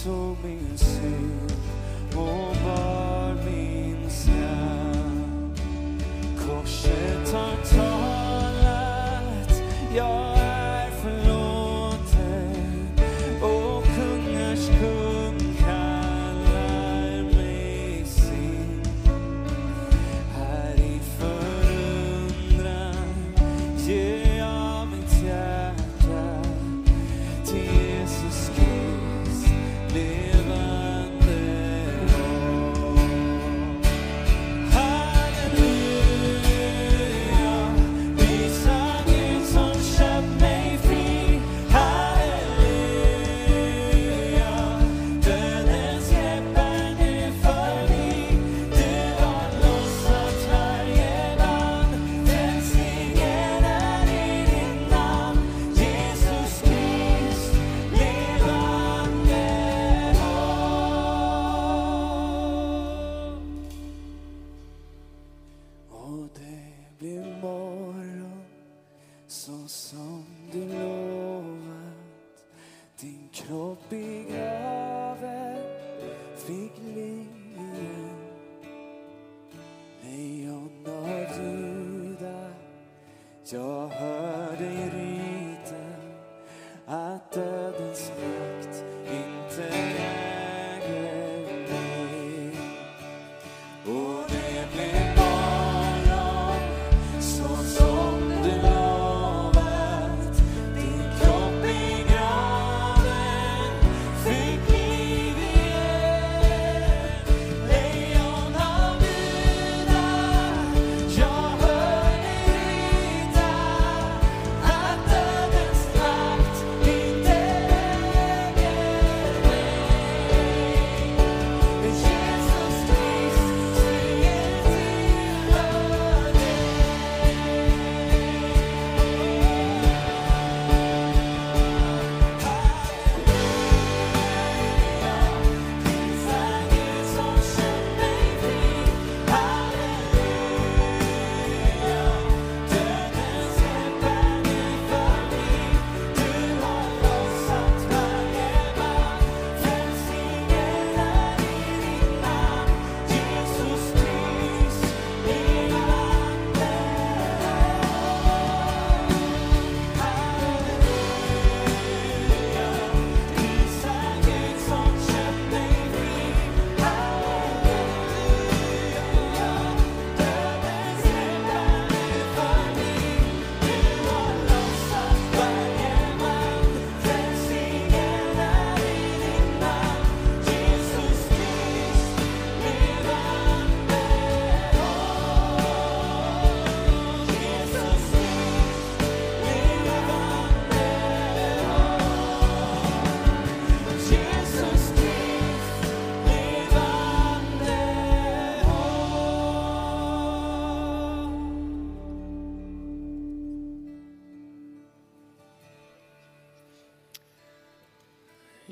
Han 0.04 0.12
tog 0.12 0.36
min 0.44 1.33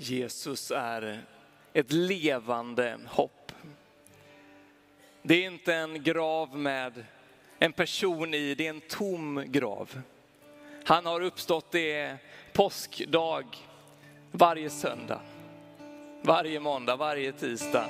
Jesus 0.02 0.70
är 0.70 1.22
ett 1.72 1.92
levande 1.92 2.98
hopp. 3.06 3.52
Det 5.22 5.34
är 5.34 5.46
inte 5.46 5.74
en 5.74 6.02
grav 6.02 6.56
med 6.56 7.04
en 7.58 7.72
person 7.72 8.34
i, 8.34 8.54
det 8.54 8.66
är 8.66 8.70
en 8.70 8.80
tom 8.80 9.44
grav. 9.46 10.00
Han 10.84 11.06
har 11.06 11.20
uppstått, 11.20 11.70
det 11.70 11.92
är 11.92 12.18
påskdag 12.52 13.44
varje 14.30 14.70
söndag, 14.70 15.20
varje 16.22 16.60
måndag, 16.60 16.96
varje 16.96 17.32
tisdag. 17.32 17.86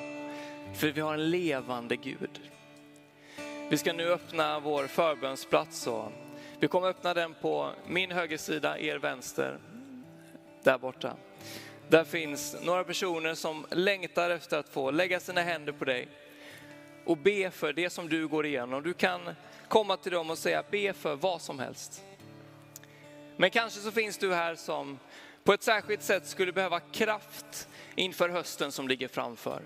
För 0.74 0.92
vi 0.92 1.00
har 1.00 1.14
en 1.14 1.30
levande 1.30 1.96
Gud. 1.96 2.40
Vi 3.70 3.78
ska 3.78 3.92
nu 3.92 4.12
öppna 4.12 4.60
vår 4.60 4.86
förbönsplats 4.86 5.86
och 5.86 6.12
vi 6.60 6.68
kommer 6.68 6.88
öppna 6.88 7.14
den 7.14 7.34
på 7.34 7.70
min 7.86 8.10
högersida, 8.10 8.78
er 8.78 8.98
vänster, 8.98 9.58
där 10.62 10.78
borta. 10.78 11.16
Där 11.88 12.04
finns 12.04 12.56
några 12.62 12.84
personer 12.84 13.34
som 13.34 13.66
längtar 13.70 14.30
efter 14.30 14.58
att 14.58 14.68
få 14.68 14.90
lägga 14.90 15.20
sina 15.20 15.40
händer 15.40 15.72
på 15.72 15.84
dig 15.84 16.08
och 17.04 17.16
be 17.16 17.50
för 17.50 17.72
det 17.72 17.90
som 17.90 18.08
du 18.08 18.28
går 18.28 18.46
igenom. 18.46 18.82
Du 18.82 18.94
kan 18.94 19.20
komma 19.68 19.96
till 19.96 20.12
dem 20.12 20.30
och 20.30 20.38
säga 20.38 20.64
be 20.70 20.92
för 20.92 21.16
vad 21.16 21.42
som 21.42 21.58
helst. 21.58 22.04
Men 23.36 23.50
kanske 23.50 23.80
så 23.80 23.92
finns 23.92 24.18
du 24.18 24.34
här 24.34 24.54
som 24.54 24.98
på 25.44 25.52
ett 25.52 25.62
särskilt 25.62 26.02
sätt 26.02 26.26
skulle 26.26 26.52
behöva 26.52 26.80
kraft 26.80 27.68
inför 27.94 28.28
hösten 28.28 28.72
som 28.72 28.88
ligger 28.88 29.08
framför. 29.08 29.62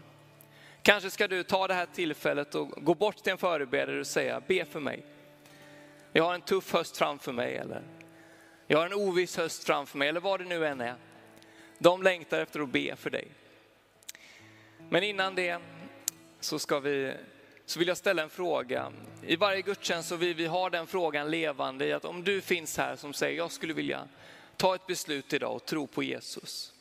Kanske 0.83 1.11
ska 1.11 1.29
du 1.29 1.43
ta 1.43 1.67
det 1.67 1.75
här 1.75 1.87
tillfället 1.95 2.55
och 2.55 2.69
gå 2.69 2.95
bort 2.95 3.17
till 3.17 3.33
en 3.33 3.39
förebedjare 3.39 4.01
och 4.01 4.07
säga 4.07 4.43
be 4.47 4.65
för 4.65 4.81
mig. 4.81 5.05
Jag 6.13 6.25
har 6.25 6.35
en 6.35 6.41
tuff 6.41 6.73
höst 6.73 6.97
framför 6.97 7.33
mig 7.33 7.57
eller 7.57 7.83
jag 8.67 8.79
har 8.79 8.87
en 8.87 8.95
oviss 8.95 9.37
höst 9.37 9.65
framför 9.65 9.99
mig 9.99 10.09
eller 10.09 10.21
vad 10.21 10.41
det 10.41 10.45
nu 10.45 10.67
än 10.67 10.81
är. 10.81 10.95
De 11.79 12.03
längtar 12.03 12.41
efter 12.41 12.61
att 12.61 12.69
be 12.69 12.97
för 12.97 13.11
dig. 13.11 13.29
Men 14.89 15.03
innan 15.03 15.35
det 15.35 15.61
så, 16.41 16.59
ska 16.59 16.81
vi, 16.81 17.15
så 17.67 17.79
vill 17.79 17.89
jag 17.89 17.97
ställa 17.97 18.23
en 18.23 18.31
fråga. 18.31 18.93
I 19.27 19.37
varje 19.37 19.63
gudstjänst 19.63 20.09
så 20.09 20.17
vill 20.17 20.35
vi 20.35 20.47
ha 20.47 20.71
den 20.71 20.87
frågan 20.87 21.31
levande 21.31 21.87
i 21.87 21.93
att 21.93 22.05
om 22.05 22.25
du 22.25 22.41
finns 22.41 22.77
här 22.77 22.97
som 22.97 23.13
säger 23.13 23.37
jag 23.37 23.53
skulle 23.53 23.73
vilja 23.73 24.09
ta 24.57 24.75
ett 24.75 24.87
beslut 24.87 25.33
idag 25.33 25.57
och 25.57 25.65
tro 25.65 25.87
på 25.87 26.03
Jesus. 26.03 26.73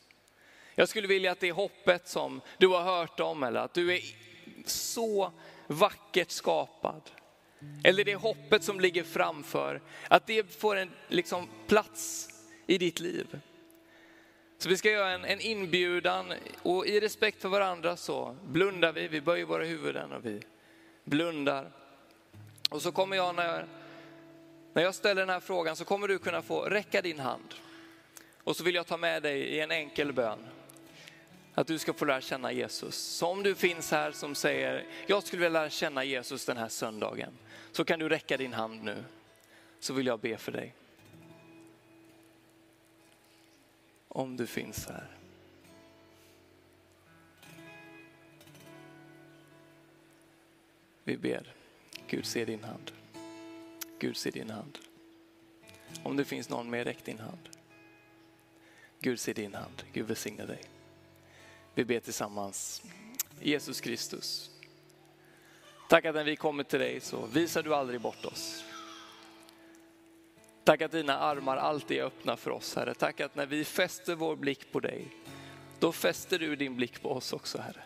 Jag 0.76 0.90
skulle 0.90 1.08
vilja 1.08 1.32
att 1.32 1.40
det 1.40 1.52
hoppet 1.52 2.08
som 2.08 2.42
du 2.58 2.68
har 2.68 2.82
hört 2.82 3.20
om 3.20 3.44
eller 3.44 3.60
att 3.60 3.74
du 3.74 3.96
är 3.96 4.02
så 4.66 5.32
vackert 5.68 6.32
skapad. 6.32 7.02
Eller 7.84 8.04
det 8.04 8.16
hoppet 8.16 8.64
som 8.64 8.80
ligger 8.80 9.04
framför, 9.04 9.82
att 10.08 10.28
det 10.28 10.56
får 10.56 10.76
en 10.76 10.92
liksom, 11.08 11.48
plats 11.68 12.30
i 12.68 12.78
ditt 12.78 13.00
liv. 13.00 13.40
Så 14.58 14.70
vi 14.70 14.78
ska 14.78 14.92
göra 14.92 15.12
en, 15.12 15.26
en 15.26 15.42
inbjudan 15.42 16.34
och 16.62 16.88
i 16.88 17.00
respekt 17.00 17.42
för 17.42 17.50
varandra 17.50 17.98
så 17.98 18.36
blundar 18.44 18.92
vi, 18.94 19.08
vi 19.08 19.22
böjer 19.22 19.46
våra 19.46 19.64
huvuden 19.64 20.12
och 20.12 20.26
vi 20.26 20.42
blundar. 21.04 21.72
Och 22.70 22.82
så 22.82 22.92
kommer 22.92 23.16
jag 23.18 23.36
när, 23.36 23.66
när 24.74 24.84
jag 24.84 24.96
ställer 24.96 25.22
den 25.22 25.30
här 25.30 25.40
frågan 25.40 25.76
så 25.76 25.86
kommer 25.86 26.08
du 26.08 26.20
kunna 26.20 26.42
få 26.42 26.62
räcka 26.62 27.02
din 27.02 27.20
hand. 27.20 27.56
Och 28.44 28.56
så 28.56 28.64
vill 28.64 28.76
jag 28.76 28.88
ta 28.88 28.98
med 28.98 29.24
dig 29.24 29.40
i 29.40 29.60
en 29.60 29.72
enkel 29.72 30.14
bön. 30.14 30.40
Att 31.54 31.68
du 31.68 31.80
ska 31.80 31.94
få 31.94 32.06
lära 32.06 32.22
känna 32.22 32.52
Jesus. 32.52 32.96
Så 32.96 33.28
om 33.28 33.44
du 33.44 33.56
finns 33.56 33.92
här 33.92 34.12
som 34.12 34.36
säger, 34.36 34.86
jag 35.08 35.24
skulle 35.24 35.42
vilja 35.42 35.60
lära 35.60 35.70
känna 35.70 36.04
Jesus 36.04 36.46
den 36.46 36.58
här 36.58 36.70
söndagen. 36.70 37.34
Så 37.72 37.86
kan 37.86 38.00
du 38.00 38.10
räcka 38.10 38.38
din 38.38 38.54
hand 38.54 38.84
nu. 38.84 39.04
Så 39.80 39.94
vill 39.94 40.06
jag 40.06 40.20
be 40.20 40.38
för 40.38 40.52
dig. 40.52 40.74
Om 44.16 44.38
du 44.38 44.48
finns 44.48 44.88
här. 44.88 45.08
Vi 51.04 51.18
ber. 51.18 51.54
Gud 52.08 52.26
se 52.26 52.46
din 52.46 52.64
hand. 52.64 52.92
Gud 54.00 54.18
se 54.18 54.32
din 54.32 54.50
hand. 54.50 54.78
Om 56.04 56.18
det 56.18 56.26
finns 56.26 56.50
någon 56.50 56.70
mer, 56.70 56.86
räck 56.86 57.06
din 57.06 57.20
hand. 57.20 57.50
Gud 59.00 59.20
se 59.20 59.34
din 59.34 59.54
hand. 59.54 59.84
Gud 59.94 60.08
välsigne 60.08 60.46
dig. 60.46 60.64
Vi 61.74 61.86
ber 61.86 62.00
tillsammans. 62.00 62.82
Jesus 63.42 63.82
Kristus. 63.82 64.52
Tack 65.90 66.06
att 66.06 66.16
när 66.16 66.24
vi 66.24 66.36
kommer 66.36 66.64
till 66.64 66.80
dig 66.80 67.00
så 67.00 67.26
visar 67.26 67.64
du 67.64 67.76
aldrig 67.76 68.02
bort 68.02 68.26
oss. 68.26 68.64
Tack 70.66 70.82
att 70.82 70.92
dina 70.92 71.18
armar 71.18 71.58
alltid 71.58 71.98
är 71.98 72.04
öppna 72.04 72.38
för 72.38 72.52
oss 72.52 72.76
Herre. 72.76 72.94
Tack 72.94 73.20
att 73.20 73.36
när 73.36 73.46
vi 73.46 73.66
fäster 73.66 74.16
vår 74.16 74.36
blick 74.36 74.72
på 74.72 74.80
dig, 74.80 75.08
då 75.80 75.92
fäster 75.92 76.40
du 76.40 76.56
din 76.56 76.76
blick 76.76 77.02
på 77.02 77.12
oss 77.12 77.34
också 77.34 77.58
Herre. 77.58 77.84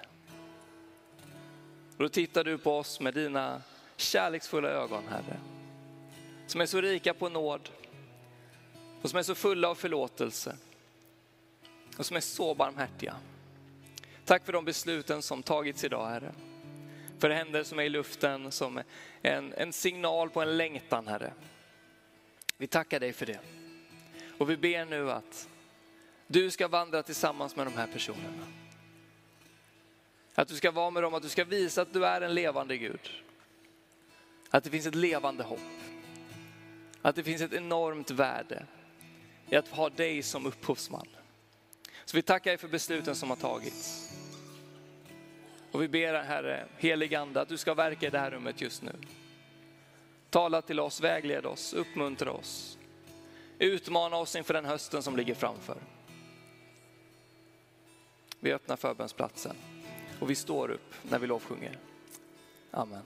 Och 1.97 2.03
då 2.03 2.09
tittar 2.09 2.43
du 2.43 2.57
på 2.57 2.77
oss 2.77 2.99
med 2.99 3.13
dina 3.13 3.61
kärleksfulla 3.97 4.69
ögon 4.69 5.03
Herre. 5.07 5.39
Som 6.47 6.61
är 6.61 6.65
så 6.65 6.81
rika 6.81 7.13
på 7.13 7.29
nåd 7.29 7.69
och 9.01 9.09
som 9.09 9.19
är 9.19 9.23
så 9.23 9.35
fulla 9.35 9.69
av 9.69 9.75
förlåtelse 9.75 10.55
och 11.97 12.05
som 12.05 12.17
är 12.17 12.21
så 12.21 12.55
barmhärtiga. 12.55 13.15
Tack 14.25 14.45
för 14.45 14.53
de 14.53 14.65
besluten 14.65 15.21
som 15.21 15.43
tagits 15.43 15.83
idag 15.83 16.07
Herre. 16.07 16.31
För 17.19 17.29
händer 17.29 17.63
som 17.63 17.79
är 17.79 17.83
i 17.83 17.89
luften 17.89 18.51
som 18.51 18.81
en, 19.21 19.53
en 19.53 19.73
signal 19.73 20.29
på 20.29 20.41
en 20.41 20.57
längtan 20.57 21.07
Herre. 21.07 21.33
Vi 22.59 22.67
tackar 22.67 22.99
dig 22.99 23.13
för 23.13 23.25
det. 23.25 23.39
Och 24.37 24.49
vi 24.49 24.57
ber 24.57 24.85
nu 24.85 25.11
att 25.11 25.49
du 26.27 26.51
ska 26.51 26.67
vandra 26.67 27.03
tillsammans 27.03 27.55
med 27.55 27.67
de 27.67 27.73
här 27.73 27.87
personerna. 27.87 28.47
Att 30.35 30.47
du 30.47 30.55
ska 30.55 30.71
vara 30.71 30.89
med 30.89 31.03
dem, 31.03 31.13
att 31.13 31.23
du 31.23 31.29
ska 31.29 31.43
visa 31.43 31.81
att 31.81 31.93
du 31.93 32.05
är 32.05 32.21
en 32.21 32.33
levande 32.33 32.77
Gud. 32.77 33.09
Att 34.49 34.63
det 34.63 34.69
finns 34.69 34.85
ett 34.85 34.95
levande 34.95 35.43
hopp. 35.43 35.59
Att 37.01 37.15
det 37.15 37.23
finns 37.23 37.41
ett 37.41 37.53
enormt 37.53 38.11
värde 38.11 38.65
i 39.49 39.55
att 39.55 39.67
ha 39.67 39.89
dig 39.89 40.23
som 40.23 40.45
upphovsman. 40.45 41.07
Så 42.05 42.17
vi 42.17 42.21
tackar 42.21 42.51
dig 42.51 42.57
för 42.57 42.67
besluten 42.67 43.15
som 43.15 43.29
har 43.29 43.37
tagits. 43.37 44.11
Och 45.71 45.81
vi 45.81 45.87
ber 45.87 46.13
Herre, 46.13 46.65
helig 46.77 47.15
ande, 47.15 47.41
att 47.41 47.49
du 47.49 47.57
ska 47.57 47.73
verka 47.73 48.07
i 48.07 48.09
det 48.09 48.19
här 48.19 48.31
rummet 48.31 48.61
just 48.61 48.81
nu. 48.81 48.95
Tala 50.29 50.61
till 50.61 50.79
oss, 50.79 51.01
vägled 51.01 51.45
oss, 51.45 51.73
uppmuntra 51.73 52.31
oss. 52.31 52.77
Utmana 53.59 54.17
oss 54.17 54.35
inför 54.35 54.53
den 54.53 54.65
hösten 54.65 55.03
som 55.03 55.17
ligger 55.17 55.35
framför. 55.35 55.77
Vi 58.39 58.53
öppnar 58.53 58.75
förbönsplatsen 58.75 59.55
och 60.19 60.29
vi 60.29 60.35
står 60.35 60.71
upp 60.71 60.93
när 61.09 61.19
vi 61.19 61.27
lovsjunger. 61.27 61.77
Amen. 62.71 63.03